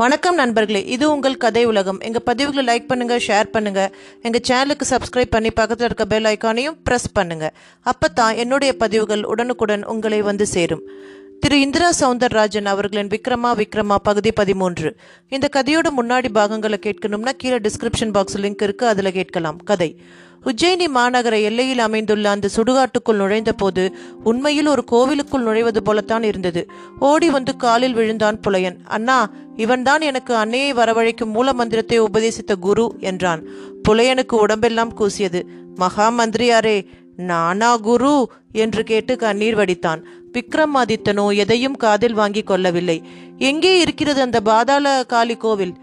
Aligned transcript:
வணக்கம் 0.00 0.38
நண்பர்களே 0.40 0.80
இது 0.94 1.04
உங்கள் 1.12 1.36
கதை 1.42 1.62
உலகம். 1.68 1.98
எங்கள் 2.06 2.24
பதிவுகளை 2.26 2.62
லைக் 2.68 2.88
பண்ணுங்கள் 2.88 3.22
ஷேர் 3.26 3.48
பண்ணுங்கள் 3.54 3.92
எங்கள் 4.26 4.42
சேனலுக்கு 4.48 4.86
சப்ஸ்கிரைப் 4.90 5.32
பண்ணி 5.34 5.50
பக்கத்தில் 5.60 5.86
இருக்க 5.88 6.04
பெல் 6.10 6.28
ஐக்கானையும் 6.30 6.76
ப்ரெஸ் 6.86 7.08
பண்ணுங்கள் 7.18 7.54
அப்போ 7.90 8.08
தான் 8.18 8.38
என்னுடைய 8.42 8.72
பதிவுகள் 8.82 9.22
உடனுக்குடன் 9.32 9.84
உங்களை 9.92 10.18
வந்து 10.28 10.46
சேரும். 10.54 10.82
திரு 11.40 11.60
இந்திரா 11.60 11.90
சவுந்தரராஜன் 12.00 12.64
அவர்களின் 12.64 13.08
விக்ரமா 13.08 13.62
விக்ரமா 13.62 13.94
பகுதி 14.02 14.32
பதிமூன்று. 14.32 14.96
இந்த 15.28 15.48
கதையோட 15.56 15.88
முன்னாடி 15.96 16.28
பாகங்களை 16.28 16.78
கேட்கணும்னா 16.86 17.28
கீழே 17.28 17.56
டிஸ்கிரிப்ஷன் 17.56 18.12
பாக்ஸ் 18.12 18.38
லிங்க் 18.38 18.62
இருக்குது 18.62 18.84
அதில் 18.84 19.12
கேட்கலாம். 19.12 19.56
கதை. 19.56 20.00
உஜ்ஜயினி 20.44 20.84
மாநகர 20.94 21.42
எல்லையில் 21.42 21.78
அமைந்துள்ள 21.78 22.30
அந்த 22.30 22.48
சுடுகாட்டுக்குள் 22.56 23.14
நுழைந்த 23.14 23.52
போது 23.52 23.96
உண்மையில் 24.24 24.66
ஒரு 24.66 24.84
கோவிலுக்குள் 24.84 25.44
நுழைவது 25.44 25.78
போலத்தான் 25.78 26.22
இருந்தது. 26.22 26.70
ஓடி 26.98 27.30
வந்து 27.30 27.56
காலில் 27.56 27.94
விழுந்தான் 27.94 28.40
புலையன். 28.40 28.78
அண்ணா 28.84 29.30
இவன்தான் 29.56 30.00
எனக்கு 30.00 30.34
அன்னையை 30.34 30.72
வரவழைக்கும் 30.72 31.32
மூல 31.32 31.52
மந்திரத்தை 31.52 32.00
உபதேசித்த 32.00 32.54
குரு 32.60 32.96
என்றான். 33.00 33.46
புலையனுக்கு 33.88 34.32
உடம்பெல்லாம் 34.32 34.96
கூசியது. 34.96 35.42
மகா 35.74 36.10
மந்திரியாரே 36.10 36.86
நானா 37.16 37.76
குரு? 37.76 38.30
என்று 38.52 38.84
கேட்டு 38.84 39.16
கண்ணீர் 39.16 39.56
வடித்தான். 39.56 40.04
விக்ரமாதித்தனோ 40.36 41.36
எதையும் 41.36 41.76
காதில் 41.76 42.14
வாங்கி 42.14 42.42
கொள்ளவில்லை. 42.42 43.02
எங்கே 43.38 43.80
இருக்கிறது 43.80 44.20
அந்த 44.20 44.40
பாதாள 44.40 45.04
காளி 45.08 45.36
கோவில்? 45.36 45.74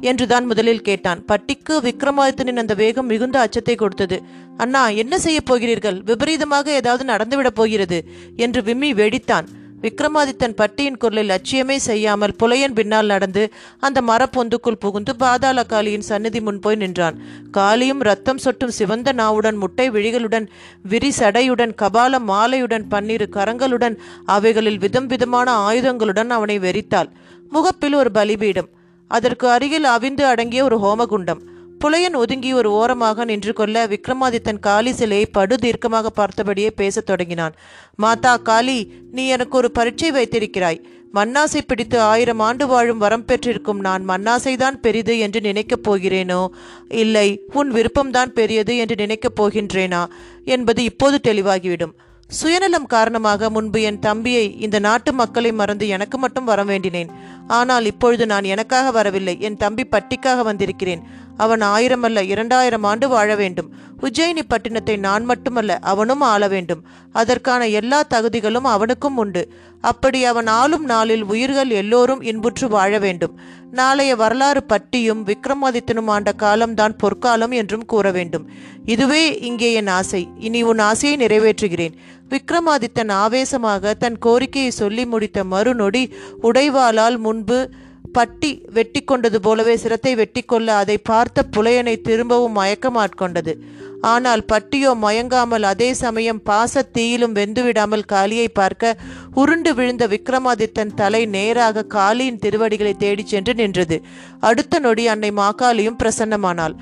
என்றுதான் 0.00 0.44
முதலில் 0.44 0.80
கேட்டான். 0.80 1.24
பட்டிக்கு 1.24 1.80
விக்ரமாதித்தனின் 1.80 2.56
அந்த 2.56 2.74
வேகம் 2.74 3.06
மிகுந்த 3.06 3.40
அச்சத்தை 3.40 3.74
கொடுத்தது. 3.74 4.22
அண்ணா 4.56 4.88
என்ன 4.88 5.18
செய்ய 5.18 5.40
போகிறீர்கள்? 5.40 6.02
விபரீதமாக 6.04 6.70
ஏதாவது 6.70 7.04
நடந்துவிடப் 7.12 7.58
போகிறது? 7.60 8.04
என்று 8.36 8.62
விம்மி 8.62 8.92
வெடித்தான். 8.92 9.46
விக்ரமாதித்தன் 9.82 10.54
பட்டியின் 10.54 10.96
குரலில் 10.96 11.30
லட்சியமே 11.32 11.76
செய்யாமல் 11.76 12.34
புலையன் 12.42 12.74
பின்னால் 12.74 13.06
நடந்து 13.06 13.42
அந்த 13.80 13.98
மரப்பொந்துக்குள் 14.00 14.80
புகுந்து 14.80 15.16
பாதாள 15.16 15.64
காளியின் 15.68 16.06
சந்நிதி 16.08 16.40
முன் 16.40 16.60
போய் 16.60 16.76
நின்றான். 16.76 17.18
காளியும் 17.50 18.00
ரத்தம் 18.00 18.38
சொட்டும் 18.38 18.70
சிவந்த 18.70 19.12
நாவுடன் 19.12 19.56
முட்டை 19.56 19.90
விழிகளுடன் 19.90 20.48
விரி 20.82 21.10
சடையுடன் 21.18 21.74
கபால 21.82 22.20
மாலையுடன் 22.30 22.88
பன்னிரு 22.88 23.28
கரங்களுடன் 23.30 23.96
அவைகளில் 24.26 24.78
விதம் 24.78 25.06
விதமான 25.06 25.54
ஆயுதங்களுடன் 25.68 26.30
அவனை 26.30 26.58
வெறித்தாள். 26.58 27.10
முகப்பில் 27.50 27.94
ஒரு 27.94 28.10
பலிபீடம். 28.10 28.68
அதற்கு 29.10 29.48
அருகில் 29.48 29.84
அவிந்து 29.84 30.20
அடங்கிய 30.20 30.64
ஒரு 30.64 30.78
ஹோமகுண்டம். 30.78 31.40
புலையன் 31.84 32.14
ஒதுங்கி 32.14 32.52
ஒரு 32.52 32.72
ஓரமாக 32.72 33.24
நின்று 33.24 33.52
கொள்ள 33.52 33.86
விக்ரமாதித்தன் 33.86 34.58
காளி 34.58 34.92
சிலையை 34.92 35.26
படு 35.26 35.56
தீர்க்கமாக 35.62 36.06
பார்த்தபடியே 36.16 36.70
பேசத் 36.70 37.06
தொடங்கினான். 37.06 37.54
மாதா 37.96 38.36
காளி 38.36 38.92
நீ 39.12 39.28
எனக்கு 39.28 39.56
ஒரு 39.56 39.70
பரீட்சை 39.70 40.10
வைத்திருக்கிறாய். 40.10 40.86
மண்ணாசை 41.14 41.60
பிடித்து 41.66 42.00
ஆயிரம் 42.00 42.38
ஆண்டு 42.38 42.66
வாழும் 42.66 42.98
வரம் 42.98 43.24
பெற்றிருக்கும் 43.24 43.80
நான் 43.80 44.08
மண்ணாசைதான் 44.08 44.76
பெரிது 44.80 45.18
என்று 45.18 45.40
நினைக்கப் 45.40 45.90
போகிறேனோ? 45.90 46.46
இல்லை 46.88 47.40
உன் 47.52 47.72
விருப்பம்தான் 47.72 48.26
பெரியது 48.26 48.76
என்று 48.76 48.94
நினைக்கப் 48.94 49.42
போகின்றேனா? 49.42 50.04
என்பது 50.44 50.84
இப்போது 50.84 51.20
தெளிவாகிவிடும். 51.28 51.94
சுயநலம் 52.28 52.86
காரணமாக 52.86 53.50
முன்பு 53.50 53.82
என் 53.82 53.98
தம்பியை 53.98 54.60
இந்த 54.60 54.78
நாட்டு 54.78 55.12
மக்களை 55.12 55.52
மறந்து 55.52 55.88
எனக்கு 55.88 56.18
மட்டும் 56.18 56.44
வர 56.44 56.64
வேண்டினேன். 56.64 57.08
ஆனால் 57.48 57.84
இப்பொழுது 57.84 58.26
நான் 58.26 58.44
எனக்காக 58.44 58.90
வரவில்லை. 58.90 59.36
என் 59.40 59.56
தம்பி 59.56 59.84
பட்டிக்காக 59.84 60.42
வந்திருக்கிறேன். 60.42 61.26
அவன் 61.38 61.60
ஆயிரம் 61.60 62.02
அல்ல 62.02 62.24
இரண்டாயிரம் 62.24 62.86
ஆண்டு 62.90 63.08
வாழ 63.08 63.36
வேண்டும். 63.36 63.70
உஜ்ஜயினி 64.00 64.42
பட்டினத்தை 64.48 64.96
நான் 64.98 65.24
மட்டுமல்ல 65.24 65.78
அவனும் 65.92 66.20
ஆள 66.32 66.48
வேண்டும். 66.48 66.82
அதற்கான 67.12 67.62
எல்லா 67.80 68.00
தகுதிகளும் 68.14 68.68
அவனுக்கும் 68.74 69.16
உண்டு. 69.16 69.42
அப்படி 69.80 70.20
அவன் 70.24 70.46
ஆளும் 70.46 70.84
நாளில் 70.84 71.24
உயிர்கள் 71.24 71.70
எல்லோரும் 71.82 72.22
இன்புற்று 72.22 72.68
வாழ 72.68 72.98
வேண்டும். 72.98 73.34
நாளைய 73.70 74.12
வரலாறு 74.16 74.62
பட்டியும் 74.62 75.22
விக்ரமாதித்தனும் 75.26 76.06
ஆண்ட 76.06 76.32
காலம்தான் 76.32 76.96
பொற்காலம் 76.96 77.50
என்றும் 77.50 77.84
கூற 77.84 78.10
வேண்டும். 78.10 78.46
இதுவே 78.84 79.24
இங்கே 79.40 79.72
என் 79.72 79.92
ஆசை. 79.98 80.22
இனி 80.38 80.62
உன் 80.62 80.78
ஆசையை 80.78 81.26
நிறைவேற்றுகிறேன். 81.26 81.96
விக்ரமாதித்தன் 82.28 83.12
ஆவேசமாக 83.24 83.94
தன் 83.94 84.18
கோரிக்கையை 84.18 84.70
சொல்லி 84.70 85.06
முடித்த 85.06 85.44
மறுநொடி 85.44 86.02
உடைவாளால் 86.42 87.18
முன்பு 87.18 87.58
பட்டி 88.16 88.50
வெட்டி 88.76 89.00
கொண்டது 89.00 89.38
போலவே 89.40 89.74
சிரத்தை 89.76 90.12
வெட்டி 90.14 90.42
கொள்ள 90.42 90.68
அதை 90.74 90.96
பார்த்த 91.10 91.44
புலையனை 91.56 91.94
திரும்பவும் 92.08 92.56
மயக்கமாட்கொண்டது. 92.56 93.52
ஆனால் 94.10 94.42
பட்டியோ 94.44 94.90
மயங்காமல் 95.04 95.64
அதே 95.70 95.88
சமயம் 96.02 96.40
பாச 96.48 96.82
தீயிலும் 96.96 97.34
வெந்துவிடாமல் 97.38 98.08
காளியை 98.12 98.48
பார்க்க 98.48 98.98
உருண்டு 99.34 99.70
விழுந்த 99.74 100.06
விக்ரமாதித்தன் 100.06 100.94
தலை 100.94 101.22
நேராக 101.36 101.86
காளியின் 101.96 102.40
திருவடிகளை 102.44 102.94
தேடிச் 102.96 103.32
சென்று 103.32 103.54
நின்றது. 103.54 103.98
அடுத்த 104.40 104.78
நொடி 104.78 105.06
அன்னை 105.06 105.30
மாகாளியும் 105.40 106.00
பிரசன்னமானாள். 106.02 106.76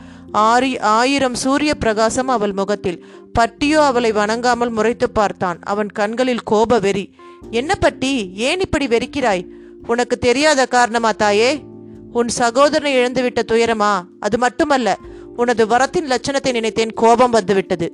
ஆரி 0.51 0.73
ஆயிரம் 0.99 1.39
சூரிய 1.43 1.73
பிரகாசம் 1.75 2.33
அவள் 2.37 2.53
முகத்தில். 2.53 3.03
பட்டியோ 3.33 3.81
அவளை 3.91 4.11
வணங்காமல் 4.13 4.75
முறைத்து 4.79 5.09
பார்த்தான். 5.11 5.59
அவன் 5.73 5.93
கண்களில் 5.93 6.49
கோப 6.53 6.79
வெறி 6.79 7.07
என்ன 7.51 7.73
பட்டி? 7.75 8.13
ஏன் 8.49 8.63
இப்படி 8.67 8.87
வெறிக்கிறாய்? 8.87 9.45
உனக்கு 9.87 10.19
தெரியாத 10.19 10.67
காரணமா 10.67 11.13
தாயே? 11.13 11.65
உன் 12.13 12.29
சகோதரனை 12.29 12.97
இழந்துவிட்ட 12.97 13.43
துயரமா? 13.53 14.03
அது 14.21 14.39
மட்டுமல்ல 14.39 14.99
உனது 15.37 15.67
வரத்தின் 15.67 16.11
லட்சணத்தை 16.11 16.53
நினைத்தேன் 16.53 16.93
கோபம் 16.93 17.31
வந்துவிட்டது. 17.31 17.93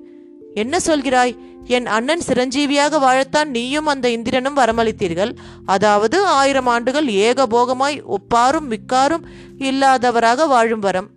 என்ன 0.54 0.78
சொல்கிறாய்? 0.86 1.36
என் 1.64 1.86
அண்ணன் 1.86 2.20
சிரஞ்சீவியாக 2.26 2.98
வாழத்தான் 2.98 3.44
நீயும் 3.44 3.86
அந்த 3.86 4.10
இந்திரனும் 4.10 4.56
வரமளித்தீர்கள். 4.56 5.36
அதாவது 5.66 6.25
ஆயிரம் 6.25 6.66
ஆண்டுகள் 6.66 7.06
ஏகபோகமாய் 7.06 8.02
ஒப்பாரும் 8.04 8.70
மிக்காரும் 8.70 9.25
இல்லாதவராக 9.58 10.47
வாழும் 10.47 10.81
வரம். 10.81 11.08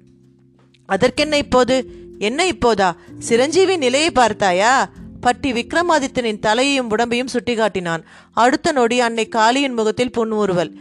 அதற்கென்ன 0.85 1.37
இப்போது? 1.37 1.85
என்ன 2.19 2.47
இப்போதா? 2.47 2.95
சிரஞ்சீவி 3.19 3.77
நிலையை 3.77 4.11
பார்த்தாயா? 4.11 4.89
பட்டி 5.25 5.49
விக்ரமாதித்தனின் 5.53 6.41
தலையையும் 6.45 6.89
உடம்பையும் 6.89 7.31
சுட்டிக்காட்டினான். 7.33 8.01
அடுத்த 8.37 8.71
நொடி 8.71 8.97
அன்னை 8.99 9.25
காளியின் 9.35 9.77
முகத்தில் 9.79 10.11
புன்முறுவல் 10.11 10.71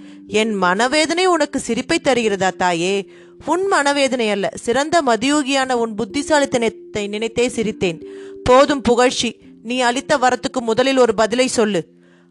என் 0.41 0.53
மனவேதனை 0.55 1.25
உனக்கு 1.27 1.59
சிரிப்பை 1.61 1.99
தருகிறதா 2.01 2.51
தாயே? 2.57 2.95
உன் 3.47 3.65
மனவேதனை 3.67 4.27
அல்ல 4.31 4.47
சிறந்த 4.65 5.03
மதியோகியான 5.03 5.73
உன் 5.75 5.95
புத்திசாலித்தனத்தை 5.95 7.05
நினைத்தே 7.09 7.47
சிரித்தேன். 7.49 7.99
போதும் 8.45 8.81
புகழ்ச்சி 8.81 9.31
நீ 9.63 9.77
அளித்த 9.81 10.13
வரத்துக்கு 10.19 10.61
முதலில் 10.61 10.99
ஒரு 10.99 11.15
பதிலை 11.15 11.47
சொல்லு 11.49 11.81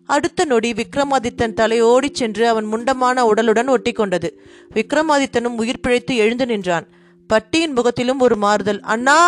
அடுத்த 0.10 0.46
நொடி 0.46 0.70
விக்ரமாதித்தன் 0.74 1.54
தலை 1.54 1.78
ஓடிச் 1.84 2.20
சென்று 2.20 2.44
அவன் 2.48 2.66
முண்டமான 2.66 3.18
உடலுடன் 3.30 3.70
ஒட்டி 3.70 3.92
கொண்டது 3.92 4.30
விக்ரமாதித்தனும் 4.76 5.58
உயிர் 5.62 5.82
பிழைத்து 5.82 6.14
எழுந்து 6.16 6.46
நின்றான். 6.46 6.88
பட்டியின் 7.30 7.72
முகத்திலும் 7.72 8.20
ஒரு 8.20 8.36
மாறுதல் 8.36 8.82
அண்ணா! 8.86 9.20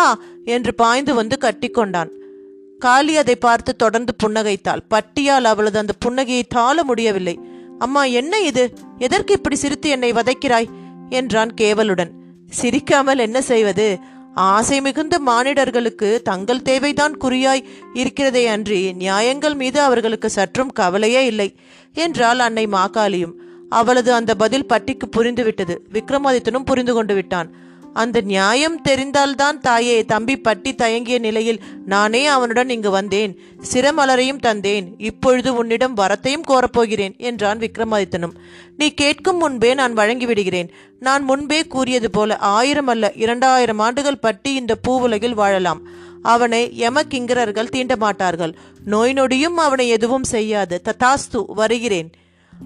என்று 0.46 0.72
பாய்ந்து 0.74 1.12
வந்து 1.14 1.36
கட்டிக்கொண்டான். 1.40 2.10
காளி 2.78 3.16
அதை 3.16 3.36
பார்த்து 3.36 3.76
தொடர்ந்து 3.76 4.14
புன்னகைத்தாள். 4.24 4.80
பட்டியால் 4.90 5.44
அவளது 5.44 5.78
அந்த 5.78 5.94
புன்னகையை 6.04 6.42
தாழ 6.48 6.84
முடியவில்லை. 6.84 7.38
அம்மா 7.78 8.04
என்ன 8.04 8.40
இது? 8.40 8.72
எதற்கு 8.98 9.32
இப்படி 9.32 9.56
சிரித்து 9.56 9.88
என்னை 9.88 10.12
வதைக்கிறாய்? 10.12 10.68
என்றான் 11.08 11.54
கேவலுடன். 11.60 12.10
சிரிக்காமல் 12.50 13.18
என்ன 13.18 13.42
செய்வது? 13.42 13.98
ஆசை 14.34 14.80
மிகுந்த 14.80 15.18
மானிடர்களுக்கு 15.18 16.22
தங்கள் 16.22 16.62
தேவைதான் 16.62 17.16
குறியாய் 17.20 17.64
இருக்கிறதே 17.94 18.46
அன்றி 18.46 18.92
நியாயங்கள் 18.92 19.54
மீது 19.54 19.80
அவர்களுக்கு 19.80 20.30
சற்றும் 20.30 20.68
கவலையே 20.68 21.26
இல்லை 21.26 21.54
என்றாள் 21.92 22.38
அன்னை 22.38 22.66
மாகாளியும். 22.66 23.32
அவளது 23.68 24.12
அந்த 24.12 24.34
பதில் 24.34 24.66
பட்டிக்கு 24.66 25.08
புரிந்துவிட்டது. 25.16 25.78
விக்ரமாதித்தனும் 25.92 26.64
புரிந்து 26.64 26.94
கொண்டு 26.94 27.14
விட்டான். 27.14 27.54
அந்த 28.02 28.20
நியாயம் 28.20 28.76
தெரிந்தால்தான் 28.88 29.58
தாயே 29.58 29.96
தம்பி 30.04 30.34
பட்டி 30.36 30.74
தயங்கிய 30.74 31.18
நிலையில் 31.18 31.60
நானே 31.84 32.22
அவனுடன் 32.26 32.70
இங்கு 32.70 32.90
வந்தேன். 32.90 33.32
சிரமலரையும் 33.72 34.42
தந்தேன். 34.46 34.86
இப்பொழுது 34.98 35.50
உன்னிடம் 35.54 35.96
வரத்தையும் 35.96 36.46
கோரப்போகிறேன் 36.48 37.14
என்றான் 37.18 37.58
விக்ரமாதித்தனும். 37.58 38.36
நீ 38.76 38.88
கேட்கும் 38.94 39.36
முன்பே 39.36 39.70
நான் 39.74 39.96
வழங்கிவிடுகிறேன் 39.96 40.70
நான் 41.00 41.22
முன்பே 41.22 41.60
கூறியது 41.66 42.10
போல 42.10 42.36
ஆயிரம் 42.36 42.86
அல்ல 42.86 43.12
இரண்டாயிரம் 43.14 43.78
ஆண்டுகள் 43.78 44.22
பட்டி 44.26 44.52
இந்த 44.54 44.76
பூவுலகில் 44.88 45.38
வாழலாம். 45.42 45.82
அவனை 46.22 46.60
யமகிங்கரர்கள் 46.80 47.68
தீண்ட 47.68 47.94
மாட்டார்கள் 47.96 48.52
நோய் 48.84 49.12
நொடியும் 49.12 49.58
அவனை 49.66 49.88
எதுவும் 49.88 50.30
செய்யாது. 50.34 50.76
ததாஸ்து 50.84 51.40
வருகிறேன். 51.46 52.10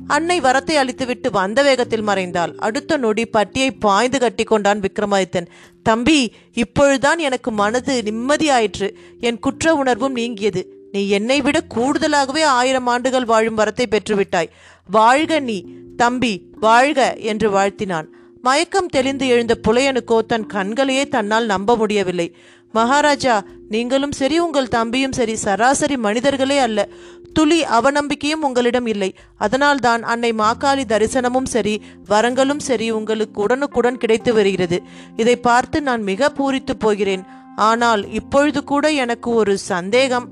அன்னை 0.06 0.40
வரத்தை 0.40 0.72
அளித்துவிட்டு 0.72 1.30
வந்த 1.30 1.62
வேகத்தில் 1.62 2.06
மறைந்தாள். 2.06 2.56
அடுத்த 2.56 2.96
நொடி 2.96 3.26
பட்டியை 3.26 3.70
பாய்ந்து 3.70 4.18
கட்டி 4.18 4.44
கொண்டான் 4.44 4.80
விக்ரமாதித்தன். 4.80 5.46
தம்பி 5.82 6.34
இப்பொழுதுதான் 6.52 7.18
எனக்கு 7.18 7.50
மனது 7.50 8.02
நிம்மதியாயிற்று. 8.04 8.94
என் 9.20 9.38
குற்ற 9.38 9.74
உணர்வும் 9.74 10.12
நீங்கியது. 10.12 10.74
நீ 10.92 11.08
என்னை 11.08 11.40
விட 11.40 11.60
கூடுதலாகவே 11.74 12.42
ஆயிரம் 12.42 12.86
ஆண்டுகள் 12.86 13.24
வாழும் 13.24 13.58
வரத்தை 13.58 13.86
பெற்றுவிட்டாய். 13.90 14.48
வாழ்க 14.90 15.40
நீ. 15.40 15.64
தம்பி 15.96 16.46
வாழ்க 16.60 17.14
என்று 17.14 17.50
வாழ்த்தினான். 17.50 18.06
மயக்கம் 18.42 18.86
தெளிந்து 18.86 19.26
எழுந்த 19.26 19.56
புலையனுக்கோ 19.68 20.18
தன் 20.26 20.46
கண்களையே 20.46 21.08
தன்னால் 21.08 21.46
நம்ப 21.46 21.76
முடியவில்லை. 21.76 22.34
மகாராஜா 22.72 23.44
நீங்களும் 23.68 24.12
சரி 24.12 24.38
உங்கள் 24.38 24.68
தம்பியும் 24.68 25.12
சரி 25.12 25.36
சராசரி 25.36 25.96
மனிதர்களே 25.96 26.58
அல்ல. 26.58 26.88
துளி 27.32 27.62
அவநம்பிக்கையும் 27.62 28.42
உங்களிடம் 28.42 28.86
இல்லை. 28.86 29.14
அதனால்தான் 29.36 30.02
அன்னை 30.02 30.32
மாக்காளி 30.32 30.84
தரிசனமும் 30.84 31.44
சரி 31.44 31.82
வரங்களும் 32.08 32.58
சரி 32.58 32.90
உங்களுக்கு 32.90 33.40
உடனுக்குடன் 33.40 33.98
கிடைத்து 33.98 34.34
வருகிறது. 34.34 34.82
இதை 35.16 35.36
பார்த்து 35.36 35.82
நான் 35.82 36.02
மிக 36.02 36.28
பூரித்து 36.28 36.76
போகிறேன். 36.78 37.24
ஆனால் 37.56 38.12
இப்பொழுது 38.12 38.64
கூட 38.64 38.90
எனக்கு 38.90 39.30
ஒரு 39.30 39.58
சந்தேகம். 39.58 40.28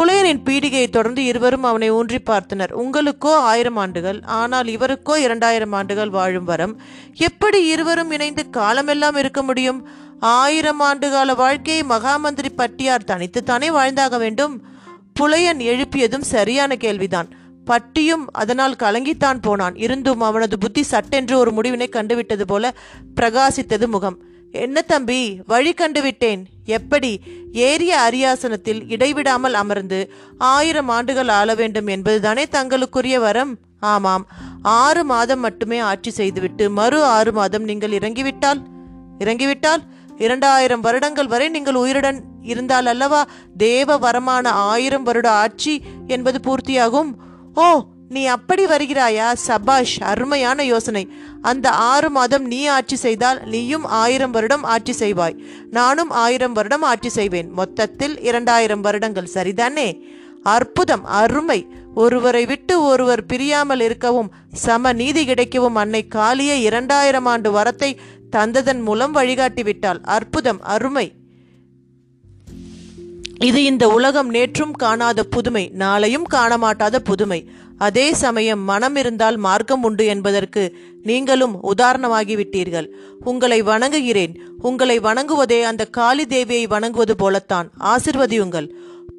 புலையனின் 0.00 0.42
பீடிகையை 0.44 0.90
தொடர்ந்து 0.90 1.24
இருவரும் 1.24 1.62
அவனை 1.62 1.90
ஊன்றி 1.90 2.18
பார்த்தனர். 2.18 2.72
உங்களுக்கோ 2.72 3.32
ஆயிரம் 3.34 3.76
ஆண்டுகள் 3.76 4.20
ஆனால் 4.22 4.66
இவருக்கோ 4.66 5.18
இரண்டாயிரம் 5.18 5.72
ஆண்டுகள் 5.72 6.10
வாழும் 6.10 6.44
வரம். 6.44 6.80
எப்படி 7.14 7.66
இருவரும் 7.66 8.10
இணைந்து 8.10 8.50
காலமெல்லாம் 8.50 9.16
இருக்க 9.16 9.42
முடியும்? 9.42 9.88
ஆயிரம் 10.20 10.80
ஆண்டுகால 10.80 11.36
வாழ்க்கையை 11.36 11.84
மகாமந்திரி 11.84 12.48
பட்டியார் 12.56 13.04
தனித்துத்தானே 13.06 13.70
வாழ்ந்தாக 13.70 14.18
வேண்டும்? 14.18 14.62
புலையன் 15.20 15.58
எழுப்பியதும் 15.58 16.30
சரியான 16.34 16.76
கேள்விதான். 16.76 17.28
பட்டியும் 17.64 18.32
அதனால் 18.32 18.76
கலங்கித்தான் 18.78 19.42
போனான். 19.42 19.76
இருந்தும் 19.76 20.20
அவனது 20.20 20.58
புத்தி 20.58 20.82
சட்டென்று 20.82 21.38
ஒரு 21.38 21.50
முடிவினை 21.50 21.88
கண்டுவிட்டது 21.88 22.42
போல 22.42 22.74
பிரகாசித்தது 23.20 23.86
முகம். 23.86 24.18
என்ன 24.52 24.82
தம்பி 24.82 25.40
வழி 25.46 25.72
கண்டுவிட்டேன். 25.72 26.42
எப்படி? 26.64 27.20
ஏரிய 27.52 27.90
அரியாசனத்தில் 28.08 28.92
இடைவிடாமல் 28.92 29.54
அமர்ந்து 29.54 30.12
ஆயிரம் 30.38 30.88
ஆண்டுகள் 30.88 31.28
ஆள 31.28 31.54
வேண்டும் 31.54 31.86
என்பதுதானே 31.86 32.46
தங்களுக்குரிய 32.46 33.20
வரம்? 33.20 33.58
ஆமாம். 33.80 34.26
ஆறு 34.62 35.04
மாதம் 35.04 35.40
மட்டுமே 35.40 35.78
ஆட்சி 35.78 36.10
செய்துவிட்டு 36.10 36.70
மறு 36.70 37.04
ஆறு 37.04 37.32
மாதம் 37.32 37.64
நீங்கள் 37.64 37.90
இறங்கிவிட்டால்? 37.90 38.62
இறங்கிவிட்டால்? 39.18 39.82
இரண்டாயிரம் 40.18 40.80
வருடங்கள் 40.80 41.26
வரை 41.26 41.48
நீங்கள் 41.48 41.74
உயிருடன் 41.74 42.22
இருந்தால் 42.42 42.86
அல்லவா? 42.86 43.26
தேவ 43.56 43.98
வரமான 43.98 44.46
ஆயிரம் 44.46 45.02
வருட 45.02 45.30
ஆட்சி 45.30 45.82
என்பது 46.06 46.40
பூர்த்தியாகும். 46.42 47.14
ஓ 47.54 47.84
நீ 48.08 48.24
அப்படி 48.26 48.64
வருகிறாயா? 48.64 49.32
சபாஷ் 49.32 50.00
அருமையான 50.00 50.64
யோசனை. 50.64 51.08
அந்த 51.42 51.70
ஆறு 51.70 52.10
மாதம் 52.10 52.44
நீ 52.44 52.66
ஆட்சி 52.66 52.96
செய்தால் 52.96 53.42
நீயும் 53.44 53.84
ஆயிரம் 53.84 54.30
வருடம் 54.30 54.62
ஆட்சி 54.62 54.92
செய்வாய். 54.92 55.38
நானும் 55.70 56.10
ஆயிரம் 56.10 56.52
வருடம் 56.52 56.82
ஆட்சி 56.82 57.08
செய்வேன். 57.08 57.50
மொத்தத்தில் 57.50 58.20
இரண்டாயிரம் 58.20 58.80
வருடங்கள். 58.80 59.28
சரிதானே? 59.34 60.00
அற்புதம் 60.42 61.04
அருமை. 61.04 61.66
ஒருவரை 61.94 62.46
விட்டு 62.46 62.82
ஒருவர் 62.82 63.26
பிரியாமல் 63.26 63.80
இருக்கவும் 63.80 64.30
சம 64.52 64.92
நீதி 64.92 65.26
கிடைக்கவும் 65.26 65.74
அன்னை 65.74 66.08
காலிய 66.08 66.54
இரண்டாயிரம் 66.54 67.26
ஆண்டு 67.26 67.52
வரத்தை 67.52 67.96
தந்ததன் 68.36 68.80
மூலம் 68.80 69.12
வழிகாட்டி 69.12 69.62
விட்டாள் 69.62 70.00
அற்புதம் 70.02 70.62
அருமை. 70.62 71.12
இது 73.44 73.64
இந்த 73.64 73.88
உலகம் 73.88 74.34
நேற்றும் 74.34 74.70
காணாத 74.70 75.24
புதுமை 75.24 75.72
நாளையும் 75.78 76.22
காணமாட்டாத 76.34 76.96
புதுமை. 76.96 77.50
அதே 77.78 78.12
சமயம் 78.12 78.60
மனம் 78.60 78.96
இருந்தால் 78.96 79.36
மார்க்கம் 79.36 79.82
உண்டு 79.82 80.06
என்பதற்கு 80.06 80.76
நீங்களும் 81.02 81.62
உதாரணமாகிவிட்டீர்கள். 81.62 82.88
உங்களை 83.24 83.62
வணங்குகிறேன். 83.62 84.36
உங்களை 84.58 85.00
வணங்குவதே 85.00 85.62
அந்த 85.62 85.84
காளி 85.84 86.24
தேவியை 86.24 86.68
வணங்குவது 86.68 87.16
போலத்தான். 87.16 87.70
ஆசிர்வதியுங்கள். 87.80 88.70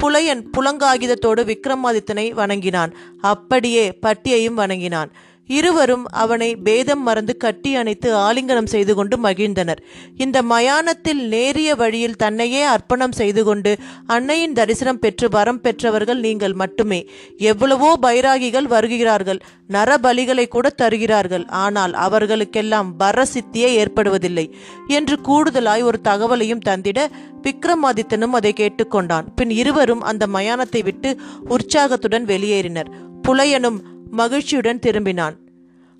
புலையன் 0.04 0.46
புலங்காகிதத்தோடு 0.58 1.56
விக்ரமாதித்தனை 1.56 2.31
வணங்கினான். 2.31 2.94
அப்படியே 3.22 3.92
பட்டியையும் 3.92 4.56
வணங்கினான். 4.56 5.12
இருவரும் 5.48 6.06
அவனை 6.24 6.50
பேதம் 6.56 7.04
மறந்து 7.04 7.38
கட்டி 7.38 7.72
அணைத்து 7.76 8.10
ஆலிங்கனம் 8.16 8.72
செய்து 8.74 8.96
கொண்டு 8.96 9.18
மகிழ்ந்தனர். 9.18 9.82
இந்த 10.18 10.38
மயானத்தில் 10.42 11.22
நேரிய 11.28 11.76
வழியில் 11.76 12.16
தன்னையே 12.16 12.64
அர்ப்பணம் 12.64 13.12
செய்து 13.12 13.44
கொண்டு 13.44 13.74
அன்னையின் 14.08 14.54
தரிசனம் 14.54 15.00
பெற்று 15.00 15.30
வரம் 15.30 15.62
பெற்றவர்கள் 15.62 16.20
நீங்கள் 16.20 16.54
மட்டுமே. 16.54 17.00
எவ்வளவோ 17.38 17.92
பைராகிகள் 18.02 18.68
வருகிறார்கள் 18.68 19.42
நரபலிகளை 19.70 20.48
கூட 20.48 20.68
தருகிறார்கள் 20.70 21.46
ஆனால் 21.64 21.94
அவர்களுக்கெல்லாம் 21.94 22.96
வரசித்தியே 23.00 23.70
ஏற்படுவதில்லை 23.82 24.46
என்று 24.88 25.16
கூடுதலாய் 25.22 25.82
ஒரு 25.82 26.00
தகவலையும் 26.04 26.66
தந்திட 26.70 27.00
விக்ரமாதித்தனும் 27.42 28.38
அதை 28.38 28.54
கேட்டுக்கொண்டான். 28.54 29.28
பின் 29.36 29.50
இருவரும் 29.50 30.02
அந்த 30.02 30.24
மயானத்தை 30.28 30.84
விட்டு 30.84 31.10
உற்சாகத்துடன் 31.48 32.26
வெளியேறினர். 32.26 32.90
புலையனும் 33.28 33.78
மகிழ்ச்சியுடன் 34.12 34.80
திரும்பினான். 34.80 35.36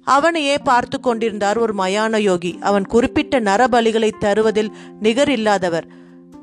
அவனையே 0.04 0.58
பார்த்து 0.58 1.00
கொண்டிருந்தார் 1.00 1.58
ஒரு 1.58 1.74
மயான 1.74 2.20
யோகி. 2.20 2.58
அவன் 2.62 2.86
குறிப்பிட்ட 2.86 3.40
நரபலிகளை 3.40 4.12
தருவதில் 4.20 4.72
நிகர் 5.00 5.30
இல்லாதவர். 5.30 5.88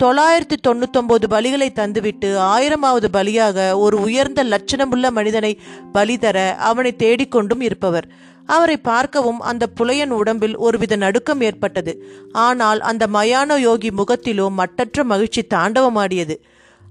தொள்ளாயிரத்தி 0.03 0.57
தொண்ணூத்தொன்பது 0.69 1.25
பலிகளை 1.31 1.69
தந்துவிட்டு 1.75 2.37
ஆயிரமாவது 2.37 3.05
பலியாக 3.13 3.77
ஒரு 3.77 4.01
உயர்ந்த 4.01 4.45
லட்சணமுள்ள 4.45 5.11
மனிதனை 5.11 5.59
பலி 5.93 6.19
தர 6.19 6.55
அவனை 6.55 6.95
தேடிக்கொண்டும் 6.99 7.61
இருப்பவர். 7.61 8.09
அவரை 8.47 8.77
பார்க்கவும் 8.77 9.41
அந்த 9.41 9.67
புலையன் 9.81 10.11
உடம்பில் 10.11 10.57
ஒருவித 10.57 10.97
நடுக்கம் 10.97 11.41
ஏற்பட்டது. 11.41 12.05
ஆனால் 12.33 12.81
அந்த 12.81 13.07
மயான 13.07 13.59
யோகி 13.59 13.89
முகத்திலோ 13.89 14.51
மட்டற்ற 14.51 15.05
மகிழ்ச்சி 15.05 15.47
தாண்டவமாடியது. 15.55 16.37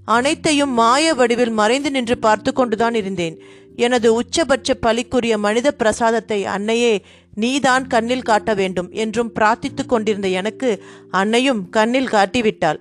அனைத்தையும் 0.04 0.70
மாய 0.70 1.14
வடிவில் 1.14 1.50
மறைந்து 1.50 1.90
நின்று 1.90 2.18
பார்த்து 2.18 2.52
கொண்டுதான் 2.52 2.94
இருந்தேன். 2.94 3.42
எனது 3.76 4.08
உச்சபட்ச 4.14 4.74
பலிக்குரிய 4.86 5.36
மனித 5.38 5.72
பிரசாதத்தை 5.72 6.44
அன்னையே 6.44 7.04
நீதான் 7.34 7.86
கண்ணில் 7.86 8.22
காட்ட 8.22 8.54
வேண்டும் 8.54 8.90
என்றும் 8.90 9.32
பிரார்த்தித்து 9.34 9.86
கொண்டிருந்த 9.86 10.28
எனக்கு 10.28 10.82
அன்னையும் 11.10 11.68
கண்ணில் 11.70 12.12
காட்டிவிட்டாள். 12.12 12.80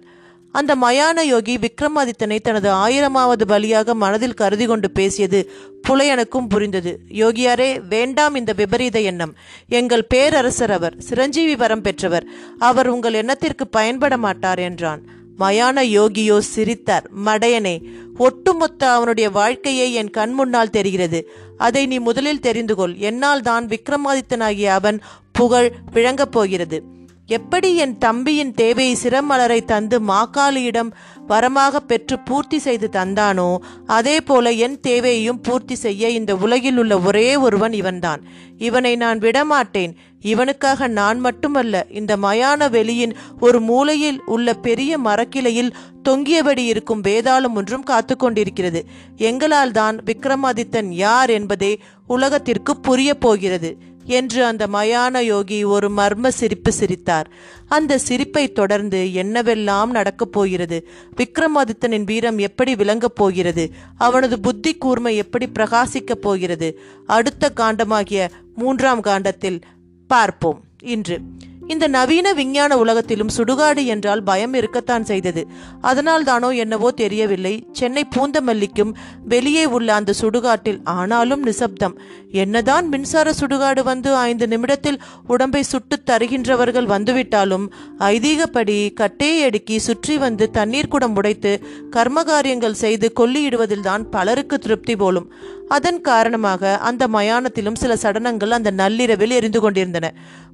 அந்த 0.52 0.76
மயான 0.76 1.24
யோகி 1.24 1.58
விக்ரமாதித்தனை 1.58 2.40
தனது 2.40 2.70
ஆயிரமாவது 2.70 3.42
பலியாக 3.48 3.94
மனதில் 3.94 4.34
கருதி 4.34 4.66
கொண்டு 4.66 4.92
பேசியது 4.92 5.52
புலையனுக்கும் 5.88 6.48
புரிந்தது. 6.48 7.00
யோகியாரே 7.10 7.82
வேண்டாம் 7.90 8.36
இந்த 8.36 8.54
விபரீத 8.54 9.00
எண்ணம். 9.00 9.36
எங்கள் 9.70 10.06
பேரரசர் 10.06 10.72
அவர் 10.72 11.00
சிரஞ்சீவி 11.00 11.56
வரம் 11.56 11.82
பெற்றவர். 11.82 12.28
அவர் 12.60 12.88
உங்கள் 12.88 13.14
எண்ணத்திற்கு 13.14 13.68
பயன்பட 13.68 14.18
மாட்டார் 14.18 14.60
என்றான். 14.60 15.04
மயான 15.40 15.84
யோகியோ 15.84 16.38
சிரித்தார். 16.40 17.10
மடையனே 17.26 17.76
ஒட்டுமொத்த 18.18 18.92
அவனுடைய 18.92 19.30
வாழ்க்கையை 19.30 19.94
என் 19.94 20.10
கண் 20.10 20.32
முன்னால் 20.32 20.70
தெரிகிறது. 20.70 21.30
அதை 21.58 21.86
நீ 21.86 22.00
முதலில் 22.00 22.40
தெரிந்து 22.40 22.76
கொள் 22.76 22.96
என்னால் 22.96 23.42
தான் 23.42 23.68
விக்ரமாதித்தனாகிய 23.68 24.66
அவன் 24.66 25.02
புகழ் 25.32 25.72
விளங்கப் 25.92 26.32
போகிறது. 26.32 26.84
எப்படி 27.28 27.76
என் 27.76 27.98
தம்பியின் 27.98 28.52
தேவையை 28.54 28.96
சிரமலரை 29.04 29.66
தந்து 29.66 30.00
மாக்காளியிடம் 30.00 30.90
வரமாக 31.28 31.76
பெற்று 31.76 32.20
பூர்த்தி 32.20 32.60
செய்து 32.60 32.90
தந்தானோ 32.92 33.58
அதே 33.88 34.22
போல 34.22 34.52
என் 34.52 34.80
தேவையையும் 34.80 35.42
பூர்த்தி 35.42 35.76
செய்ய 35.76 36.10
இந்த 36.10 36.36
உலகில் 36.36 36.78
உள்ள 36.78 37.00
ஒரே 37.00 37.36
ஒருவன் 37.36 37.74
இவன்தான். 37.74 38.22
இவனை 38.58 38.96
நான் 38.96 39.20
விடமாட்டேன். 39.20 39.96
இவனுக்காக 40.22 40.88
நான் 40.88 41.20
மட்டுமல்ல 41.20 41.86
இந்த 41.90 42.18
மயான 42.18 42.70
வெளியின் 42.70 43.16
ஒரு 43.40 43.60
மூலையில் 43.60 44.22
உள்ள 44.26 44.54
பெரிய 44.54 44.98
மரக்கிளையில் 44.98 45.74
தொங்கியபடி 46.10 46.66
இருக்கும் 46.66 47.04
வேதாளம் 47.04 47.54
ஒன்றும் 47.54 47.84
காத்து 47.84 48.18
கொண்டிருக்கிறது 48.18 48.86
எங்களால் 49.18 49.72
தான் 49.72 49.98
விக்ரமாதித்தன் 50.06 50.90
யார் 50.90 51.30
என்பதே 51.30 51.80
உலகத்திற்கு 52.08 52.78
புரிய 52.78 53.16
போகிறது. 53.16 53.78
என்று 54.06 54.46
அந்த 54.46 54.68
மயான 54.68 55.18
யோகி 55.18 55.64
ஒரு 55.64 55.90
மர்ம 55.90 56.28
சிரிப்பு 56.28 56.72
சிரித்தார். 56.72 57.32
அந்த 57.68 57.98
சிரிப்பை 57.98 58.52
தொடர்ந்து 58.52 59.10
என்னவெல்லாம் 59.14 59.90
நடக்கப் 59.90 60.32
போகிறது? 60.32 60.88
விக்ரமாதித்தனின் 61.18 62.04
வீரம் 62.04 62.38
எப்படி 62.38 62.76
விளங்கப் 62.76 63.16
போகிறது? 63.16 63.72
அவனது 63.98 64.40
புத்தி 64.40 64.76
கூர்மை 64.76 65.16
எப்படி 65.16 65.50
பிரகாசிக்கப் 65.60 66.22
போகிறது? 66.22 66.80
அடுத்த 67.06 67.52
காண்டமாகிய 67.56 68.30
மூன்றாம் 68.56 69.02
காண்டத்தில் 69.02 69.62
பார்ப்போம். 70.08 70.64
இன்று 70.84 71.22
இந்த 71.68 71.88
நவீன 71.88 72.34
விஞ்ஞான 72.34 72.78
உலகத்திலும் 72.78 73.30
சுடுகாடு 73.38 73.86
என்றால் 73.86 74.24
பயம் 74.24 74.54
இருக்கத்தான் 74.54 75.04
செய்தது. 75.04 75.48
அதனால் 75.82 76.24
தானோ 76.24 76.50
என்னவோ 76.50 76.92
தெரியவில்லை. 76.92 77.66
சென்னை 77.72 78.08
பூந்தமல்லிக்கும் 78.16 78.96
வெளியே 79.26 79.66
உள்ள 79.66 79.94
அந்த 79.94 80.14
சுடுகாட்டில் 80.22 80.80
ஆனாலும் 80.84 81.44
நிசப்தம். 81.44 81.98
என்னதான் 82.32 82.90
மின்சார 82.90 83.34
சுடுகாடு 83.40 83.84
வந்து 83.84 84.16
ஐந்து 84.16 84.48
நிமிடத்தில் 84.48 85.02
உடம்பை 85.28 85.64
சுட்டு 85.64 86.00
தருகின்றவர்கள் 86.12 86.86
வந்துவிட்டாலும் 86.86 87.72
ஐதீகப்படி 88.00 88.94
கட்டையை 88.94 89.44
அடுக்கி 89.44 89.80
சுற்றி 89.80 90.18
வந்து 90.18 90.52
தண்ணீர் 90.52 90.88
குடம் 90.88 91.16
உடைத்து 91.16 91.62
கர்மகாரியங்கள் 91.92 92.72
செய்து 92.72 93.12
கொல்லியிடுவதில்தான் 93.16 94.04
பலருக்கு 94.10 94.60
திருப்தி 94.60 94.96
போலும். 94.96 95.34
அதன் 95.76 96.02
காரணமாக 96.02 96.78
அந்த 96.80 97.08
மயானத்திலும் 97.08 97.76
சில 97.76 97.94
சடனங்கள் 97.96 98.52
அந்த 98.52 98.72
நள்ளிரவில் 98.72 99.30
எரிந்து 99.30 99.60
கொண்டிருந்தன. 99.62 100.06